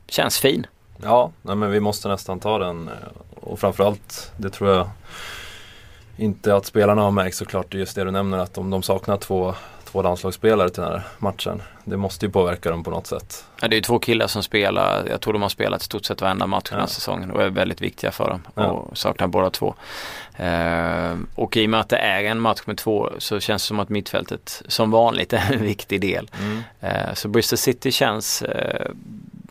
känns 0.08 0.38
fin. 0.38 0.66
Ja, 1.02 1.30
nej, 1.42 1.56
men 1.56 1.70
vi 1.70 1.80
måste 1.80 2.08
nästan 2.08 2.40
ta 2.40 2.58
den 2.58 2.88
eh, 2.88 2.94
och 3.34 3.58
framförallt 3.58 4.32
det 4.36 4.50
tror 4.50 4.70
jag 4.70 4.90
inte 6.16 6.54
att 6.54 6.66
spelarna 6.66 7.02
har 7.02 7.10
märkt 7.10 7.36
såklart 7.36 7.74
just 7.74 7.94
det 7.94 8.04
du 8.04 8.10
nämner 8.10 8.38
att 8.38 8.58
om 8.58 8.70
de 8.70 8.82
saknar 8.82 9.16
två 9.16 9.54
två 9.86 10.02
landslagsspelare 10.02 10.68
till 10.70 10.82
den 10.82 10.92
här 10.92 11.02
matchen. 11.18 11.62
Det 11.84 11.96
måste 11.96 12.26
ju 12.26 12.32
påverka 12.32 12.70
dem 12.70 12.84
på 12.84 12.90
något 12.90 13.06
sätt. 13.06 13.44
Ja, 13.60 13.68
det 13.68 13.74
är 13.74 13.76
ju 13.78 13.82
två 13.82 13.98
killar 13.98 14.26
som 14.26 14.42
spelar, 14.42 15.06
jag 15.10 15.20
tror 15.20 15.32
de 15.32 15.42
har 15.42 15.48
spelat 15.48 15.80
i 15.82 15.84
stort 15.84 16.04
sett 16.04 16.20
varenda 16.20 16.46
match 16.46 16.64
den 16.70 16.78
här 16.78 16.82
Ja. 16.82 16.88
säsongen 16.88 17.30
och 17.30 17.42
är 17.42 17.48
väldigt 17.48 17.80
viktiga 17.80 18.10
för 18.12 18.30
dem 18.30 18.40
Ja. 18.54 18.64
och 18.66 18.98
saknar 18.98 19.26
båda 19.26 19.50
två. 19.50 19.74
Eh, 20.36 21.14
och 21.34 21.56
i 21.56 21.66
och 21.66 21.70
med 21.70 21.80
att 21.80 21.88
det 21.88 21.96
är 21.96 22.24
en 22.24 22.40
match 22.40 22.60
med 22.64 22.76
två 22.78 23.10
så 23.18 23.40
känns 23.40 23.62
det 23.62 23.66
som 23.66 23.80
att 23.80 23.88
mittfältet 23.88 24.62
som 24.68 24.90
vanligt 24.90 25.32
är 25.32 25.52
en 25.52 25.62
viktig 25.62 26.00
del. 26.00 26.30
Eh, 26.80 27.14
så 27.14 27.28
Bristol 27.28 27.56
City 27.58 27.92
känns, 27.92 28.42
eh, 28.42 28.90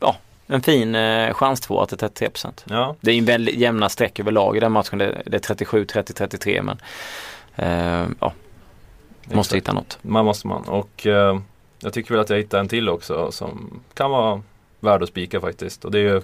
ja, 0.01 0.15
en 0.47 0.61
fin 0.61 0.95
eh, 0.95 1.33
chans 1.33 1.61
två 1.61 1.85
till 1.85 1.97
33%. 1.97 2.63
Ja, 2.69 2.95
Det 3.01 3.11
är 3.11 3.15
ju 3.15 3.21
väldigt 3.25 3.55
jämna 3.55 3.89
streck 3.89 4.19
överlag 4.19 4.57
i 4.57 4.59
den 4.59 4.71
matchen. 4.71 4.97
Det, 4.99 5.21
det 5.25 5.35
är 5.37 5.39
37, 5.39 5.85
30, 5.85 6.13
33 6.13 6.61
men 6.61 6.77
eh, 7.55 8.07
ja, 8.19 8.33
måste 9.33 9.57
exakt. 9.57 9.69
hitta 9.69 9.73
något. 9.73 9.97
Man 10.01 10.25
måste 10.25 10.47
man. 10.47 10.63
Och 10.63 11.07
eh, 11.07 11.39
jag 11.79 11.93
tycker 11.93 12.11
väl 12.11 12.21
att 12.21 12.29
jag 12.29 12.37
hittade 12.37 12.61
en 12.61 12.67
till 12.67 12.89
också 12.89 13.31
som 13.31 13.79
kan 13.93 14.11
vara 14.11 14.41
värd 14.79 15.03
att 15.03 15.09
spika 15.09 15.41
faktiskt. 15.41 15.85
Och 15.85 15.91
det 15.91 15.99
är 15.99 16.03
ju 16.03 16.21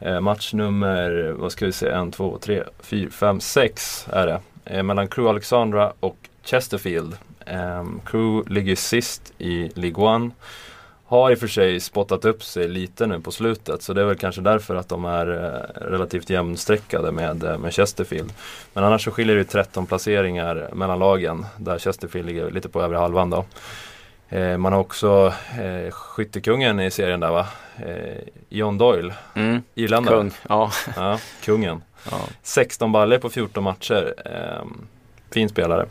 eh, 0.00 0.20
match 0.20 0.52
nummer, 0.52 1.34
vad 1.38 1.52
ska 1.52 1.66
vi 1.66 1.72
säga, 1.72 1.96
en, 1.96 2.10
två, 2.12 2.38
tre, 2.38 2.62
fyra, 2.80 3.10
fem, 3.10 3.40
sex 3.40 4.06
är 4.12 4.26
det. 4.26 4.40
Eh, 4.64 4.82
mellan 4.82 5.08
Crew 5.08 5.30
Alexandra 5.30 5.92
och 6.00 6.16
Chesterfield. 6.44 7.16
Eh, 7.46 7.84
Crew 8.04 8.54
ligger 8.54 8.76
sist 8.76 9.32
i 9.38 9.70
League 9.74 10.04
One. 10.04 10.30
Har 11.08 11.30
i 11.30 11.34
och 11.34 11.38
för 11.38 11.46
sig 11.46 11.80
spottat 11.80 12.24
upp 12.24 12.42
sig 12.44 12.68
lite 12.68 13.06
nu 13.06 13.20
på 13.20 13.30
slutet 13.32 13.82
så 13.82 13.92
det 13.92 14.00
är 14.00 14.04
väl 14.04 14.16
kanske 14.16 14.40
därför 14.40 14.74
att 14.74 14.88
de 14.88 15.04
är 15.04 15.26
eh, 15.26 15.80
relativt 15.90 16.30
jämnstreckade 16.30 17.12
med, 17.12 17.44
eh, 17.44 17.58
med 17.58 17.74
Chesterfield. 17.74 18.32
Men 18.72 18.84
annars 18.84 19.04
så 19.04 19.10
skiljer 19.10 19.36
det 19.36 19.44
13 19.44 19.86
placeringar 19.86 20.68
mellan 20.72 20.98
lagen 20.98 21.46
där 21.56 21.78
Chesterfield 21.78 22.26
ligger 22.26 22.50
lite 22.50 22.68
på 22.68 22.82
övre 22.82 22.98
halvan 22.98 23.30
då. 23.30 23.44
Eh, 24.28 24.56
man 24.58 24.72
har 24.72 24.80
också 24.80 25.32
eh, 25.60 25.90
skyttekungen 25.90 26.80
i 26.80 26.90
serien 26.90 27.20
där 27.20 27.30
va? 27.30 27.46
Eh, 27.86 28.22
John 28.48 28.78
Doyle, 28.78 29.14
Mm. 29.34 29.62
irländare. 29.74 30.16
Kung, 30.16 30.30
ja. 30.48 30.70
Ja, 30.96 31.18
kungen. 31.44 31.82
ja. 32.10 32.18
16 32.42 32.92
baller 32.92 33.18
på 33.18 33.30
14 33.30 33.64
matcher. 33.64 34.14
Eh, 34.24 34.64
fin 35.30 35.48
spelare. 35.48 35.86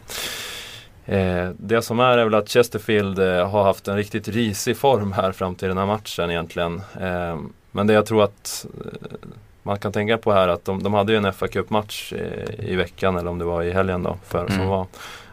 Eh, 1.06 1.50
det 1.58 1.82
som 1.82 2.00
är 2.00 2.18
är 2.18 2.24
väl 2.24 2.34
att 2.34 2.50
Chesterfield 2.50 3.20
eh, 3.20 3.50
har 3.50 3.64
haft 3.64 3.88
en 3.88 3.96
riktigt 3.98 4.28
risig 4.28 4.78
form 4.78 5.12
här 5.12 5.32
fram 5.32 5.56
till 5.56 5.68
den 5.68 5.78
här 5.78 5.86
matchen 5.86 6.32
egentligen. 6.32 6.82
Eh, 7.02 7.38
men 7.72 7.88
det 7.88 7.94
jag 7.94 8.06
tror 8.06 8.24
att 8.24 8.66
man 9.64 9.80
kan 9.80 9.92
tänka 9.92 10.18
på 10.18 10.32
här 10.34 10.48
att 10.48 10.66
de, 10.66 10.84
de 10.84 10.94
hade 10.94 11.12
ju 11.14 11.18
en 11.18 11.34
fa 11.34 11.48
Cup-match 11.48 12.14
eh, 12.14 12.70
i 12.70 12.76
veckan 12.76 13.18
eller 13.18 13.30
om 13.30 13.40
det 13.40 13.46
var 13.46 13.64
i 13.64 13.72
helgen 13.72 14.04
då. 14.04 14.18
För, 14.28 14.48
som 14.48 14.56
Mm. 14.56 14.68
var. 14.68 14.86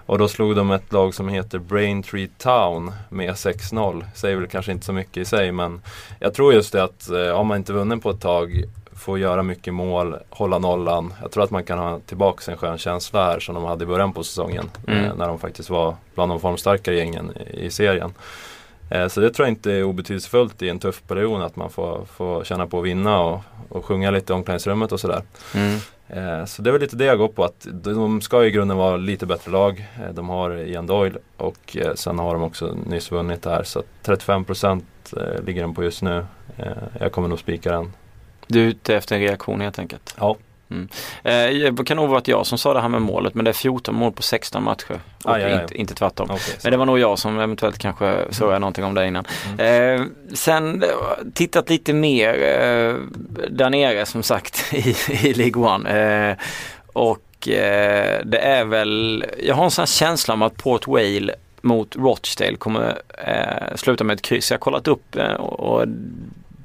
Och 0.07 0.19
då 0.19 0.29
slog 0.29 0.57
de 0.57 0.71
ett 0.71 0.93
lag 0.93 1.15
som 1.15 1.29
heter 1.29 1.59
Braintree 1.59 2.29
Town 2.39 2.93
med 3.09 3.31
6-0. 3.35 4.05
Säger 4.15 4.37
väl 4.37 4.47
kanske 4.49 4.73
inte 4.73 4.87
så 4.87 4.93
mycket 4.93 5.17
i 5.17 5.25
sig 5.25 5.53
men 5.53 5.81
jag 6.19 6.35
tror 6.35 6.55
just 6.55 6.73
det 6.73 6.83
att 6.85 7.11
eh, 7.11 7.37
har 7.37 7.45
man 7.45 7.57
inte 7.57 7.73
vunnit 7.73 8.03
på 8.03 8.11
ett 8.11 8.21
tag 8.21 8.65
få 9.03 9.19
göra 9.19 9.43
mycket 9.43 9.75
mål, 9.75 10.17
hålla 10.31 10.59
nollan. 10.59 11.15
Jag 11.23 11.31
tror 11.31 11.45
att 11.45 11.51
man 11.51 11.65
kan 11.65 11.79
ha 11.79 12.01
tillbaka 12.07 12.53
en 12.53 12.59
skön 12.59 12.79
känsla 12.79 13.25
här 13.25 13.41
som 13.41 13.55
de 13.55 13.65
hade 13.65 13.85
i 13.85 13.87
början 13.87 14.13
på 14.13 14.25
säsongen. 14.25 14.71
Mm. 14.87 15.05
Eh, 15.05 15.15
när 15.15 15.29
de 15.29 15.39
faktiskt 15.39 15.71
var 15.71 15.97
bland 16.15 16.31
de 16.31 16.41
formstarkare 16.41 16.97
gängen 16.97 17.33
i, 17.37 17.65
i 17.65 17.71
serien. 17.71 18.15
Eh, 18.91 19.09
så 19.09 19.21
det 19.21 19.31
tror 19.31 19.47
jag 19.47 19.53
inte 19.53 19.73
är 19.73 19.83
obetydelsefullt 19.83 20.63
i 20.63 20.69
en 20.69 20.79
tuff 20.79 21.03
period 21.09 21.43
att 21.43 21.57
man 21.57 21.71
får, 21.71 22.05
får 22.05 22.45
känna 22.45 22.67
på 22.67 22.79
att 22.79 22.85
vinna 22.85 23.21
och, 23.21 23.41
och 23.69 23.85
sjunga 23.85 24.11
lite 24.11 24.33
i 24.33 24.37
omklädningsrummet 24.37 24.93
och 24.93 25.01
sådär. 25.01 25.23
Mm. 25.55 25.79
Eh, 26.09 26.45
så 26.45 26.63
det 26.63 26.71
är 26.71 26.73
väl 26.73 26.81
lite 26.81 26.97
det 26.97 27.05
jag 27.05 27.19
går 27.19 27.29
på 27.29 27.45
att 27.45 27.67
de 27.73 28.21
ska 28.21 28.45
i 28.45 28.51
grunden 28.51 28.77
vara 28.77 28.97
lite 28.97 29.27
bättre 29.27 29.51
lag. 29.51 29.87
De 30.13 30.29
har 30.29 30.57
Ian 30.57 30.87
Doyle 30.87 31.19
och 31.37 31.77
sen 31.95 32.19
har 32.19 32.35
de 32.35 32.43
också 32.43 32.77
nyss 32.87 33.11
vunnit 33.11 33.45
här 33.45 33.63
så 33.63 33.79
att 33.79 33.87
35% 34.05 34.83
eh, 35.17 35.45
ligger 35.45 35.61
den 35.61 35.75
på 35.75 35.85
just 35.85 36.03
nu. 36.03 36.27
Jag 37.01 37.13
kommer 37.13 37.29
nog 37.29 37.39
spika 37.39 37.73
den. 37.73 37.93
Du 38.53 38.63
är 38.63 38.67
ute 38.67 38.97
efter 38.97 39.15
en 39.17 39.23
reaktion 39.23 39.61
helt 39.61 39.79
enkelt. 39.79 40.15
Ja. 40.19 40.37
Eh, 41.23 41.73
det 41.73 41.85
kan 41.87 41.97
nog 41.97 42.09
vara 42.09 42.19
att 42.19 42.29
jag 42.29 42.47
som 42.47 42.59
sa 42.59 42.75
det 42.75 42.81
här 42.81 42.89
med 42.89 43.03
målet 43.03 43.35
men 43.35 43.45
det 43.45 43.51
är 43.51 43.53
14 43.53 43.95
mål 43.95 44.13
på 44.13 44.23
16 44.23 44.63
matcher. 44.65 45.01
Och 45.25 45.35
Aj, 45.35 45.45
aj, 45.45 45.53
aj. 45.53 45.63
Inte, 45.63 45.75
inte 45.75 45.95
tvärtom. 45.95 46.29
Så. 46.29 46.35
Men 46.63 46.71
det 46.71 46.77
var 46.77 46.87
nog 46.87 46.99
jag 46.99 47.19
som 47.19 47.39
eventuellt 47.39 47.79
kanske 47.79 48.25
såg 48.31 48.53
någonting 48.53 48.85
om 48.85 48.95
det 48.95 49.07
innan. 49.07 49.25
Eh, 49.59 50.03
sen 50.35 50.85
tittat 51.35 51.71
lite 51.71 51.93
mer 51.93 52.29
eh, 52.29 52.95
där 53.51 53.71
nere 53.71 54.07
som 54.07 54.23
sagt 54.23 54.65
i, 54.73 54.97
i 55.29 55.35
League 55.35 55.75
One. 55.75 55.91
Eh, 56.31 56.37
och 56.93 57.49
eh, 57.49 58.21
det 58.25 58.39
är 58.39 58.65
väl, 58.65 59.25
jag 59.43 59.55
har 59.55 59.65
en 59.65 59.71
sån 59.71 59.83
här 59.83 59.87
känsla 59.87 60.35
om 60.35 60.43
att 60.43 60.57
Port 60.57 60.87
Vale 60.87 61.35
mot 61.61 61.97
Rochdale 61.97 62.57
kommer 62.57 62.99
eh, 63.27 63.77
sluta 63.77 64.05
med 64.05 64.15
ett 64.15 64.23
kryss. 64.23 64.51
Jag 64.51 64.59
har 64.59 64.61
kollat 64.61 64.89
upp 64.89 65.17
och 65.39 65.85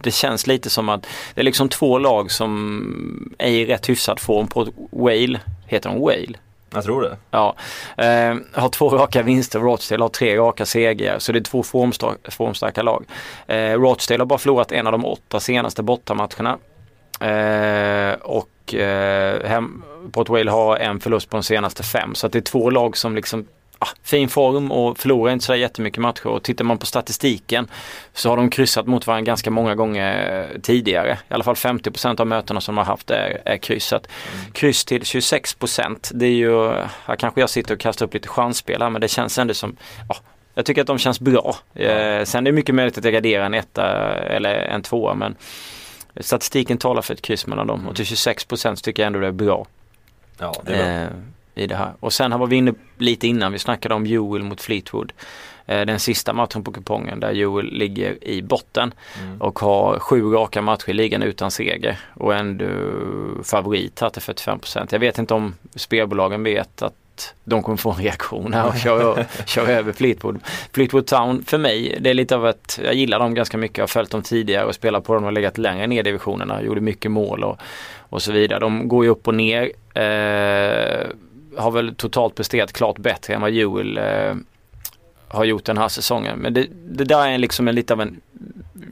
det 0.03 0.12
känns 0.12 0.47
lite 0.47 0.69
som 0.69 0.89
att 0.89 1.07
det 1.36 1.41
är 1.41 1.45
liksom 1.45 1.69
två 1.69 1.97
lag 1.99 2.31
som 2.31 3.33
är 3.38 3.49
i 3.51 3.65
rätt 3.65 3.89
hyfsad 3.89 4.19
form. 4.19 4.47
Port 4.47 4.67
Vale, 4.91 5.39
heter 5.65 5.89
de 5.89 5.99
Wale? 6.01 6.38
Jag 6.73 6.83
tror 6.83 7.01
det. 7.01 7.17
Ja, 7.31 7.55
eh, 7.97 8.36
har 8.53 8.69
två 8.69 8.89
raka 8.89 9.21
vinster, 9.21 9.60
Rochdale 9.60 10.03
har 10.03 10.10
tre 10.10 10.38
raka 10.38 10.65
segrar 10.65 11.19
så 11.19 11.31
det 11.31 11.39
är 11.39 11.43
två 11.43 11.63
formstar- 11.63 12.31
formstarka 12.31 12.81
lag. 12.81 13.05
Eh, 13.47 13.73
Rochdale 13.73 14.21
har 14.21 14.25
bara 14.25 14.39
förlorat 14.39 14.71
en 14.71 14.88
av 14.88 14.91
de 14.91 15.05
åtta 15.05 15.39
senaste 15.39 15.83
bortamatcherna. 15.83 16.57
Eh, 17.21 18.13
och 18.21 18.73
eh, 18.73 19.45
hem, 19.49 19.83
Port 20.12 20.29
Vale 20.29 20.51
har 20.51 20.77
en 20.77 20.99
förlust 20.99 21.29
på 21.29 21.38
de 21.38 21.43
senaste 21.43 21.83
fem 21.83 22.15
så 22.15 22.27
det 22.27 22.38
är 22.38 22.41
två 22.41 22.69
lag 22.69 22.97
som 22.97 23.15
liksom 23.15 23.45
ah, 23.79 23.87
fin 24.03 24.29
form 24.29 24.71
och 24.71 24.97
förlorar 24.97 25.33
inte 25.33 25.45
så 25.45 25.55
jättemycket 25.55 26.01
matcher 26.01 26.27
och 26.27 26.43
tittar 26.43 26.65
man 26.65 26.77
på 26.77 26.85
statistiken 26.85 27.67
så 28.13 28.29
har 28.29 28.37
de 28.37 28.49
kryssat 28.49 28.87
mot 28.87 29.07
varandra 29.07 29.25
ganska 29.25 29.51
många 29.51 29.75
gånger 29.75 30.47
tidigare. 30.61 31.17
I 31.29 31.33
alla 31.33 31.43
fall 31.43 31.55
50% 31.55 32.21
av 32.21 32.27
mötena 32.27 32.61
som 32.61 32.75
de 32.75 32.77
har 32.77 32.85
haft 32.85 33.09
är, 33.11 33.41
är 33.45 33.57
kryssat. 33.57 34.07
Kryss 34.53 34.85
till 34.85 35.01
26% 35.01 36.11
det 36.13 36.25
är 36.25 36.29
ju, 36.31 36.71
här 37.05 37.15
kanske 37.15 37.39
jag 37.39 37.49
sitter 37.49 37.73
och 37.73 37.79
kastar 37.79 38.05
upp 38.05 38.13
lite 38.13 38.27
chansspel 38.27 38.81
här 38.81 38.89
men 38.89 39.01
det 39.01 39.07
känns 39.07 39.37
ändå 39.37 39.53
som, 39.53 39.75
ja, 40.09 40.15
jag 40.53 40.65
tycker 40.65 40.81
att 40.81 40.87
de 40.87 40.97
känns 40.97 41.19
bra. 41.19 41.55
Eh, 41.75 42.23
sen 42.23 42.47
är 42.47 42.51
det 42.51 42.55
mycket 42.55 42.75
möjligt 42.75 42.97
att 42.97 43.03
jag 43.03 43.13
garderar 43.13 43.45
en 43.45 43.53
etta 43.53 44.15
eller 44.15 44.53
en 44.55 44.81
tvåa 44.81 45.13
men 45.13 45.35
statistiken 46.19 46.77
talar 46.77 47.01
för 47.01 47.13
ett 47.13 47.21
kryss 47.21 47.47
mellan 47.47 47.67
dem 47.67 47.87
och 47.87 47.95
till 47.95 48.05
26% 48.05 48.75
så 48.75 48.81
tycker 48.81 49.03
jag 49.03 49.07
ändå 49.07 49.19
det 49.19 49.27
är 49.27 49.31
bra 49.31 49.65
Ja, 50.39 50.53
det 50.65 50.73
är 50.73 50.77
bra. 50.77 51.03
eh, 51.03 51.09
i 51.57 51.67
det 51.67 51.75
här. 51.75 51.93
Och 51.99 52.13
sen 52.13 52.39
var 52.39 52.47
vi 52.47 52.55
inne 52.55 52.73
lite 52.97 53.27
innan, 53.27 53.51
vi 53.51 53.59
snackade 53.59 53.95
om 53.95 54.05
Joel 54.05 54.43
mot 54.43 54.61
Fleetwood. 54.61 55.13
Eh, 55.65 55.81
den 55.85 55.99
sista 55.99 56.33
matchen 56.33 56.63
på 56.63 56.71
kupongen 56.71 57.19
där 57.19 57.31
Joel 57.31 57.65
ligger 57.65 58.23
i 58.23 58.41
botten 58.41 58.93
Mm. 59.23 59.41
och 59.41 59.59
har 59.59 59.99
sju 59.99 60.23
raka 60.23 60.61
matcher 60.61 60.89
i 60.89 60.93
ligan 60.93 61.23
utan 61.23 61.51
seger 61.51 61.99
och 62.13 62.35
ändå 62.35 62.65
favorit 63.43 64.01
här 64.01 64.09
till 64.09 64.21
45%. 64.21 64.87
Jag 64.91 64.99
vet 64.99 65.17
inte 65.17 65.33
om 65.33 65.53
spelbolagen 65.75 66.43
vet 66.43 66.81
att 66.81 66.93
de 67.43 67.63
kommer 67.63 67.77
få 67.77 67.91
en 67.91 67.97
reaktion 67.97 68.53
här 68.53 68.67
och 68.67 68.75
köra, 68.77 69.25
köra 69.45 69.71
över 69.71 69.93
Fleetwood. 69.93 70.39
Fleetwood 70.73 71.05
Town 71.07 71.43
för 71.43 71.57
mig, 71.57 71.97
det 71.99 72.09
är 72.09 72.13
lite 72.13 72.35
av 72.35 72.47
ett, 72.47 72.79
jag 72.83 72.93
gillar 72.93 73.19
dem 73.19 73.33
ganska 73.33 73.57
mycket, 73.57 73.77
jag 73.77 73.83
har 73.83 73.87
följt 73.87 74.11
dem 74.11 74.21
tidigare 74.21 74.65
och 74.65 74.75
spelat 74.75 75.03
på 75.03 75.13
dem 75.13 75.23
och 75.23 75.33
legat 75.33 75.57
längre 75.57 75.87
ner 75.87 75.99
i 75.99 76.03
divisionerna, 76.03 76.61
gjorde 76.61 76.81
mycket 76.81 77.11
mål 77.11 77.43
och, 77.43 77.57
och 78.09 78.21
så 78.21 78.31
vidare. 78.31 78.59
De 78.59 78.87
går 78.87 79.03
ju 79.03 79.09
upp 79.09 79.27
och 79.27 79.35
ner, 79.35 79.71
eh, 79.93 81.07
har 81.57 81.71
väl 81.71 81.95
totalt 81.95 82.35
presterat 82.35 82.73
klart 82.73 82.97
bättre 82.97 83.33
än 83.33 83.41
vad 83.41 83.51
Joel 83.51 83.97
eh, 83.97 84.35
har 85.27 85.45
gjort 85.45 85.65
den 85.65 85.77
här 85.77 85.87
säsongen. 85.87 86.39
Men 86.39 86.53
det, 86.53 86.67
det 86.89 87.03
där 87.03 87.27
är 87.27 87.37
liksom 87.37 87.67
en 87.67 87.75
lite 87.75 87.93
av 87.93 88.01
en 88.01 88.21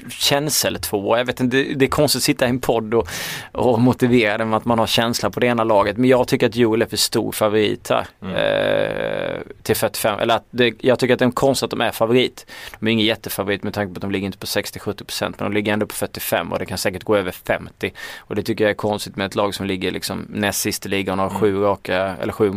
känsel 0.10 0.80
två. 0.80 1.18
Jag 1.18 1.26
vet 1.26 1.40
inte, 1.40 1.58
det, 1.58 1.74
det 1.74 1.86
är 1.86 1.90
konstigt 1.90 2.20
att 2.20 2.24
sitta 2.24 2.46
i 2.46 2.50
en 2.50 2.60
podd 2.60 2.94
och, 2.94 3.08
och 3.52 3.82
motivera 3.82 4.38
det 4.38 4.46
med 4.46 4.58
att 4.58 4.66
man 4.66 4.80
har 4.80 4.88
känsla 4.88 5.30
på 5.30 5.40
det 5.40 5.48
ena 5.48 5.64
laget. 5.64 5.98
Men 5.98 6.10
jag 6.10 6.28
tycker 6.28 6.48
att 6.48 6.56
Joel 6.56 6.82
är 6.82 6.86
för 6.86 6.98
stor 6.98 7.32
favorit 7.32 7.90
här. 7.90 8.08
Mm. 8.22 8.36
Eh, 8.36 9.42
till 9.62 9.76
45, 9.76 10.20
eller 10.20 10.36
att 10.36 10.46
det, 10.52 10.74
jag 10.80 11.00
tycker 11.00 11.14
att 11.14 11.20
det 11.20 11.26
är 11.26 11.32
konstigt 11.32 11.64
att 11.64 11.70
de 11.70 11.82
är 11.82 11.92
favorit. 11.92 12.46
De 12.80 12.88
är 12.88 12.92
ingen 12.92 13.06
jättefavorit 13.06 13.64
med 13.64 13.74
tanke 13.74 13.94
på 13.94 13.98
att 13.98 14.02
de 14.02 14.12
ligger 14.12 14.26
inte 14.26 14.38
på 14.38 14.46
60-70% 14.46 15.22
men 15.22 15.52
de 15.52 15.54
ligger 15.54 15.74
ändå 15.74 15.86
på 15.86 15.96
45 15.96 16.52
och 16.52 16.60
det 16.60 16.66
kan 16.66 16.78
säkert 16.78 17.04
gå 17.04 17.16
över 17.16 17.32
50. 17.32 17.94
Och 18.18 18.36
det 18.36 18.44
tycker 18.44 18.64
jag 18.64 18.72
är 18.72 18.76
konstigt 18.76 19.16
med 19.16 19.26
ett 19.26 19.36
lag 19.36 19.56
som 19.56 19.66
ligger 19.66 19.92
liksom 19.92 20.26
näst 20.30 20.62
sist 20.62 20.86
i 20.86 20.90
ligan 20.90 21.20
och 21.20 21.32
har 21.32 21.40
sju 21.40 21.60
raka, 21.60 22.16
eller 22.22 22.34
sju 22.34 22.52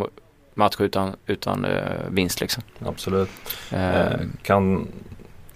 matcher 0.59 0.83
utan, 0.83 1.17
utan 1.27 1.65
eh, 1.65 1.83
vinst 2.11 2.41
liksom. 2.41 2.63
Absolut. 2.87 3.31
Eh, 3.71 4.01
Eh, 4.01 4.21
kan 4.43 4.89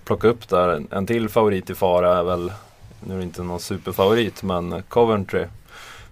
plocka 0.05 0.29
upp 0.29 0.49
där 0.49 0.69
en, 0.69 0.89
en 0.91 1.07
till 1.07 1.29
favorit 1.29 1.71
i 1.71 1.75
fara 1.75 2.19
är 2.19 2.23
väl, 2.23 2.53
nu 3.01 3.15
är 3.15 3.19
det 3.19 3.25
inte 3.25 3.43
någon 3.43 3.61
superfavorit, 3.61 4.43
men 4.43 4.83
Coventry 4.89 5.47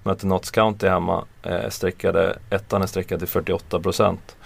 möter 0.03 0.27
Notts 0.27 0.51
County 0.51 0.89
hemma. 0.89 1.25
Eh, 1.43 1.69
sträckade, 1.69 2.39
ettan 2.51 2.83
är 2.83 2.87
sträckad 2.87 3.19
till 3.19 3.29
48 3.29 3.81
procent. 3.81 4.37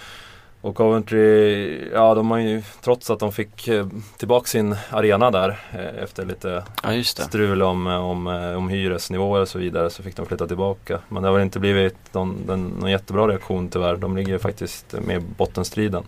Och 0.65 0.75
Coventry, 0.75 1.89
ja 1.93 2.15
de 2.15 2.31
har 2.31 2.39
ju 2.39 2.63
trots 2.81 3.11
att 3.11 3.19
de 3.19 3.33
fick 3.33 3.69
eh, 3.69 3.87
tillbaka 4.17 4.47
sin 4.47 4.77
arena 4.91 5.31
där 5.31 5.49
eh, 5.73 6.03
efter 6.03 6.27
lite 6.27 6.65
ja 6.83 7.05
strul 7.05 7.63
om, 7.63 7.87
om, 7.87 8.27
eh, 8.27 8.57
om 8.57 8.69
hyresnivåer 8.69 9.41
och 9.41 9.49
så 9.49 9.59
vidare 9.59 9.91
så 9.91 10.03
fick 10.03 10.17
de 10.17 10.27
flytta 10.27 10.47
tillbaka. 10.47 10.99
Men 11.09 11.23
det 11.23 11.29
har 11.29 11.35
väl 11.35 11.43
inte 11.43 11.61
blivit 11.61 11.97
någon, 12.13 12.47
den, 12.47 12.65
någon 12.65 12.91
jättebra 12.91 13.29
reaktion 13.29 13.69
tyvärr. 13.69 13.97
De 13.97 14.17
ligger 14.17 14.39
faktiskt 14.39 14.95
med 15.07 15.17
i 15.17 15.21
bottenstriden. 15.21 16.03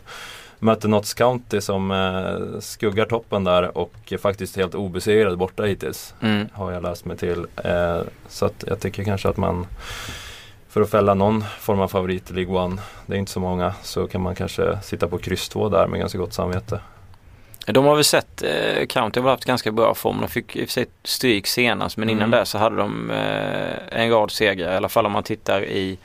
möter 0.58 0.88
Notts 0.88 1.14
County 1.14 1.60
som 1.60 1.90
eh, 1.90 2.60
skuggar 2.60 3.04
toppen 3.04 3.44
där 3.44 3.78
och 3.78 3.94
är 4.10 4.18
faktiskt 4.18 4.56
helt 4.56 4.74
obesegrade 4.74 5.36
borta 5.36 5.62
hittills. 5.62 6.14
Mm. 6.22 6.48
Har 6.52 6.72
jag 6.72 6.82
läst 6.82 7.04
mig 7.04 7.16
till. 7.16 7.46
Eh, 7.64 8.00
så 8.28 8.46
att 8.46 8.64
jag 8.66 8.80
tycker 8.80 9.04
kanske 9.04 9.28
att 9.28 9.36
man 9.36 9.66
för 10.76 10.80
att 10.80 10.90
fälla 10.90 11.14
någon 11.14 11.44
form 11.60 11.80
av 11.80 11.88
favorit 11.88 12.30
i 12.30 12.34
League 12.34 12.54
One, 12.58 12.82
det 13.06 13.14
är 13.14 13.18
inte 13.18 13.32
så 13.32 13.40
många, 13.40 13.74
så 13.82 14.06
kan 14.06 14.20
man 14.20 14.34
kanske 14.34 14.78
sitta 14.82 15.08
på 15.08 15.18
kryss 15.18 15.48
2 15.48 15.68
där 15.68 15.86
med 15.86 16.00
ganska 16.00 16.18
gott 16.18 16.32
samvete. 16.32 16.80
De 17.66 17.84
har 17.84 17.94
väl 17.94 18.04
sett, 18.04 18.42
eh, 18.42 18.86
County 18.86 19.20
har 19.20 19.30
haft 19.30 19.44
ganska 19.44 19.72
bra 19.72 19.94
form. 19.94 20.20
De 20.20 20.28
fick 20.28 20.56
i 20.56 20.64
och 20.64 20.68
för 20.68 20.72
sig 20.72 20.86
stryk 21.04 21.46
senast 21.46 21.96
men 21.96 22.08
innan 22.10 22.22
Mm. 22.28 22.40
det 22.40 22.46
så 22.46 22.58
hade 22.58 22.76
de 22.76 23.10
eh, 23.10 24.02
en 24.02 24.10
rad 24.10 24.30
segrar 24.30 24.72
i 24.72 24.76
alla 24.76 24.88
fall 24.88 25.06
om 25.06 25.12
man 25.12 25.22
tittar 25.22 25.64
i, 25.64 25.98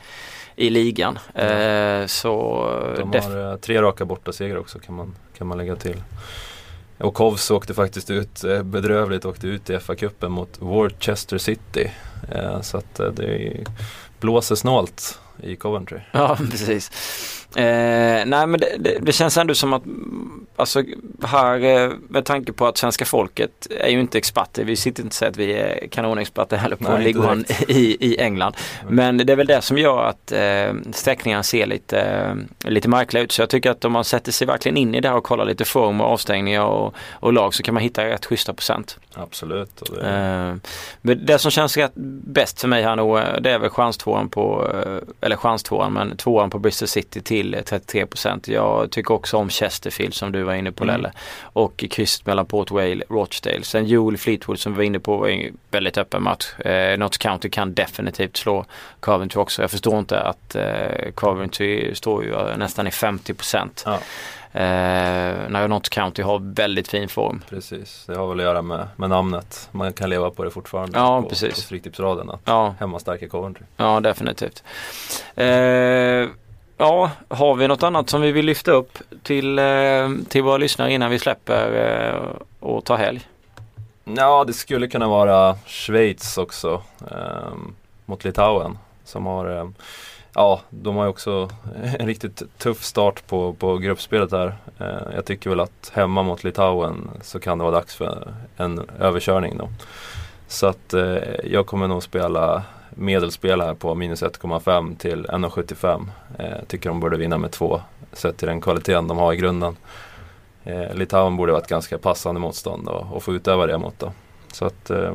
i 0.55 0.69
ligan. 0.69 1.19
Eh, 1.35 2.05
så 2.05 2.65
De 2.97 3.19
har 3.19 3.51
eh, 3.51 3.57
tre 3.57 3.81
raka 3.81 4.05
bortasegrar 4.05 4.57
också 4.57 4.79
kan 4.79 4.95
man, 4.95 5.15
kan 5.37 5.47
man 5.47 5.57
lägga 5.57 5.75
till. 5.75 6.03
Och 6.97 7.13
Kovs 7.13 7.51
åkte 7.51 7.73
faktiskt 7.73 8.09
ut, 8.09 8.43
eh, 8.43 8.63
bedrövligt 8.63 9.25
åkte 9.25 9.47
ut 9.47 9.69
i 9.69 9.73
FA-cupen 9.77 10.29
mot 10.29 10.55
Worcester 10.59 11.37
City. 11.37 11.91
Eh, 12.31 12.61
så 12.61 12.77
att 12.77 12.95
det 12.95 13.57
blåser 14.21 14.55
snålt 14.55 15.19
i 15.43 15.55
Coventry. 15.55 15.99
Ja, 16.11 16.37
precis. 16.51 16.91
Eh, 17.55 18.25
nej 18.25 18.47
men 18.47 18.59
det, 18.59 18.75
det, 18.79 18.97
det 19.01 19.11
känns 19.11 19.37
ändå 19.37 19.55
som 19.55 19.73
att 19.73 19.83
alltså 20.61 20.83
här 21.23 21.63
eh, 21.63 21.91
med 22.09 22.25
tanke 22.25 22.53
på 22.53 22.67
att 22.67 22.77
svenska 22.77 23.05
folket 23.05 23.67
är 23.69 23.89
ju 23.89 23.99
inte 23.99 24.17
experter. 24.17 24.63
Vi 24.63 24.75
sitter 24.75 25.03
inte 25.03 25.13
och 25.13 25.13
säger 25.13 25.31
att 25.31 25.37
vi 25.37 25.53
är 25.53 25.87
kanonexperter 25.87 26.57
heller 26.57 26.75
på 26.75 26.87
One 27.31 27.43
i, 27.67 27.97
i 27.99 28.17
England. 28.19 28.55
Men 28.89 29.17
det 29.17 29.33
är 29.33 29.35
väl 29.35 29.47
det 29.47 29.61
som 29.61 29.77
gör 29.77 30.03
att 30.03 30.31
eh, 30.31 30.91
sträckningarna 30.93 31.43
ser 31.43 31.65
lite, 31.65 32.01
eh, 32.01 32.69
lite 32.69 32.89
märkliga 32.89 33.23
ut. 33.23 33.31
Så 33.31 33.41
jag 33.41 33.49
tycker 33.49 33.71
att 33.71 33.85
om 33.85 33.91
man 33.91 34.03
sätter 34.03 34.31
sig 34.31 34.47
verkligen 34.47 34.77
in 34.77 34.95
i 34.95 35.01
det 35.01 35.09
här 35.09 35.15
och 35.15 35.23
kollar 35.23 35.45
lite 35.45 35.65
form 35.65 36.01
och 36.01 36.07
avstängningar 36.07 36.63
och, 36.63 36.95
och 37.11 37.33
lag 37.33 37.53
så 37.53 37.63
kan 37.63 37.73
man 37.73 37.83
hitta 37.83 38.05
rätt 38.05 38.25
schyssta 38.25 38.53
procent. 38.53 38.99
Absolut. 39.13 39.83
Det, 39.89 40.21
Eh, 40.51 40.55
men 41.01 41.25
det 41.25 41.39
som 41.39 41.51
känns 41.51 41.77
rätt 41.77 41.91
bäst 41.95 42.61
för 42.61 42.67
mig 42.67 42.83
här 42.83 42.95
nog 42.95 43.17
eh, 43.17 43.23
det 43.41 43.51
är 43.51 43.59
väl 43.59 43.69
chanstvåan 43.69 44.29
på, 44.29 44.67
eller 45.21 45.35
chanstvåan 45.35 45.93
men 45.93 46.17
tvåan 46.17 46.49
på 46.49 46.59
Bristol 46.59 46.87
City 46.87 47.21
till 47.21 47.53
eh, 47.53 47.61
33 47.61 48.05
Jag 48.45 48.91
tycker 48.91 49.13
också 49.13 49.37
om 49.37 49.49
Chesterfield 49.49 50.13
som 50.13 50.31
du 50.31 50.43
var 50.43 50.50
inne 50.55 50.71
på 50.71 50.83
Mm. 50.83 50.95
Lelle. 50.95 51.11
Och 51.41 51.83
krysset 51.91 52.25
mellan 52.25 52.45
Port 52.45 52.71
Vale 52.71 53.03
och 53.09 53.15
Rochdale. 53.15 53.63
Sen 53.63 53.85
Joel 53.85 54.17
Fleetwood 54.17 54.59
som 54.59 54.73
vi 54.73 54.77
var 54.77 54.83
inne 54.83 54.99
på 54.99 55.17
var 55.17 55.27
en 55.27 55.57
väldigt 55.71 55.97
öppen 55.97 56.23
match. 56.23 56.59
Eh, 56.59 56.97
Notts 56.97 57.17
County 57.17 57.49
kan 57.49 57.73
definitivt 57.73 58.37
slå 58.37 58.65
Coventry 58.99 59.41
också. 59.41 59.61
Jag 59.61 59.71
förstår 59.71 59.99
inte 59.99 60.19
att 60.21 60.55
eh, 60.55 61.11
Coventry 61.15 61.95
står 61.95 62.23
ju 62.23 62.33
eh, 62.33 62.57
nästan 62.57 62.87
i 62.87 62.91
50 62.91 63.33
ja, 63.85 63.99
Eh, 64.53 64.59
när 65.49 65.67
Notts 65.67 65.89
County 65.89 66.21
har 66.21 66.53
väldigt 66.55 66.87
fin 66.87 67.09
form. 67.09 67.41
precis. 67.49 68.03
Det 68.07 68.15
har 68.17 68.27
väl 68.27 68.39
att 68.39 68.43
göra 68.45 68.61
med, 68.61 68.87
med 68.95 69.09
namnet. 69.09 69.69
Man 69.71 69.93
kan 69.93 70.09
leva 70.09 70.29
på 70.29 70.43
det 70.43 70.51
fortfarande. 70.51 70.99
Ja, 70.99 71.21
på, 71.21 71.29
precis. 71.29 71.55
På 71.55 71.61
Stryktipsraden. 71.61 72.29
Att 72.29 72.41
Ja, 72.45 72.75
hemmastarka 72.79 73.27
Coventry. 73.27 73.63
Ja, 73.77 73.99
definitivt. 73.99 74.63
Eh, 75.35 76.27
ja, 76.81 77.11
har 77.27 77.55
vi 77.55 77.67
något 77.67 77.83
annat 77.83 78.09
som 78.09 78.21
vi 78.21 78.31
vill 78.31 78.45
lyfta 78.45 78.71
upp 78.71 78.97
till, 79.23 79.59
eh, 79.59 80.09
till 80.29 80.43
våra 80.43 80.57
lyssnare 80.57 80.93
innan 80.93 81.11
vi 81.11 81.19
släpper 81.19 81.73
eh, 81.73 82.21
och 82.59 82.85
tar 82.85 82.97
helg? 82.97 83.27
Ja, 84.03 84.43
det 84.43 84.53
skulle 84.53 84.87
kunna 84.87 85.07
vara 85.07 85.55
Schweiz 85.65 86.37
också 86.37 86.81
eh, 87.11 87.53
mot 88.05 88.23
Litauen. 88.23 88.77
Som 89.03 89.25
har, 89.25 89.57
eh, 89.57 89.69
ja, 90.33 90.61
de 90.69 90.95
har 90.95 91.03
ju 91.03 91.09
också 91.09 91.49
en 91.99 92.07
riktigt 92.07 92.43
tuff 92.57 92.83
start 92.83 93.27
på, 93.27 93.53
på 93.53 93.77
gruppspelet 93.77 94.31
här. 94.31 94.55
Eh, 94.79 95.15
jag 95.15 95.25
tycker 95.25 95.49
väl 95.49 95.59
att 95.59 95.91
hemma 95.93 96.23
mot 96.23 96.43
Litauen 96.43 97.09
så 97.21 97.39
kan 97.39 97.57
det 97.57 97.63
vara 97.63 97.75
dags 97.75 97.95
för 97.95 98.33
en 98.57 98.89
överkörning 98.99 99.57
då. 99.57 99.69
Så 100.47 100.67
att 100.67 100.93
eh, 100.93 101.17
jag 101.43 101.65
kommer 101.65 101.87
nog 101.87 102.03
spela 102.03 102.63
medelspel 103.01 103.61
här 103.61 103.73
på 103.73 103.95
minus 103.95 104.23
1,5 104.23 104.97
till 104.97 105.25
1,75. 105.25 106.07
Eh, 106.39 106.65
tycker 106.67 106.89
de 106.89 106.99
borde 106.99 107.17
vinna 107.17 107.37
med 107.37 107.51
två 107.51 107.81
sett 108.13 108.37
till 108.37 108.47
den 108.47 108.61
kvaliteten 108.61 109.07
de 109.07 109.17
har 109.17 109.33
i 109.33 109.37
grunden. 109.37 109.75
Eh, 110.63 110.93
Litauen 110.93 111.37
borde 111.37 111.51
vara 111.51 111.61
ett 111.61 111.69
ganska 111.69 111.97
passande 111.97 112.41
motstånd 112.41 112.87
och, 112.87 113.15
och 113.15 113.23
få 113.23 113.33
utöva 113.33 113.67
det 113.67 113.77
mot 113.77 113.99
då. 113.99 114.11
Så 114.51 114.65
att 114.65 114.89
eh, 114.89 115.13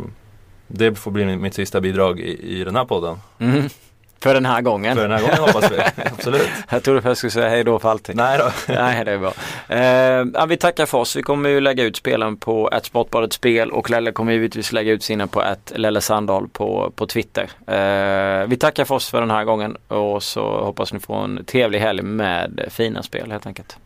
det 0.67 0.95
får 0.95 1.11
bli 1.11 1.37
mitt 1.37 1.55
sista 1.55 1.81
bidrag 1.81 2.21
i, 2.21 2.61
i 2.61 2.65
den 2.65 2.77
här 2.77 2.85
podden. 2.85 3.17
Mm. 3.39 3.69
För 4.21 4.35
den 4.35 4.47
här 4.47 4.61
gången. 4.61 4.97
För 4.97 5.09
den 5.09 5.19
här 5.19 5.21
gången 5.21 5.39
hoppas 5.39 5.73
vi. 5.73 5.79
Absolut. 6.13 6.49
Jag 6.71 6.83
trodde 6.83 7.09
jag 7.09 7.17
skulle 7.17 7.31
säga 7.31 7.49
hej 7.49 7.65
då 7.65 7.79
för 7.79 7.91
alltid. 7.91 8.17
Nej 8.17 8.39
då. 8.39 8.51
Nej, 8.75 9.05
det 9.05 9.13
är 9.13 9.19
bra. 9.19 9.33
Eh, 10.41 10.47
vi 10.47 10.57
tackar 10.57 10.87
för 10.87 10.99
oss. 10.99 11.17
Vi 11.17 11.23
kommer 11.23 11.49
ju 11.49 11.61
lägga 11.61 11.85
ut 11.85 11.97
spelen 11.97 12.37
på 12.37 12.71
ett 12.73 12.85
Sportbladet 12.85 13.33
Spel 13.33 13.71
och 13.71 13.91
Lelle 13.91 14.13
kommer 14.13 14.33
givetvis 14.33 14.73
lägga 14.73 14.93
ut 14.93 15.03
sina 15.03 15.27
på 15.27 15.43
ett 15.43 15.73
Lelle 15.77 16.01
Sandahl 16.01 16.49
på, 16.49 16.93
på 16.97 17.07
Twitter. 17.07 17.51
Eh, 17.67 18.47
vi 18.47 18.57
tackar 18.57 18.85
för 18.85 18.95
oss 18.95 19.11
för 19.11 19.21
den 19.21 19.31
här 19.31 19.45
gången 19.45 19.77
och 19.89 20.23
så 20.23 20.65
hoppas 20.65 20.93
ni 20.93 20.99
får 20.99 21.25
en 21.25 21.45
trevlig 21.45 21.79
helg 21.79 22.03
med 22.03 22.65
fina 22.71 23.03
spel 23.03 23.31
helt 23.31 23.47
enkelt. 23.47 23.77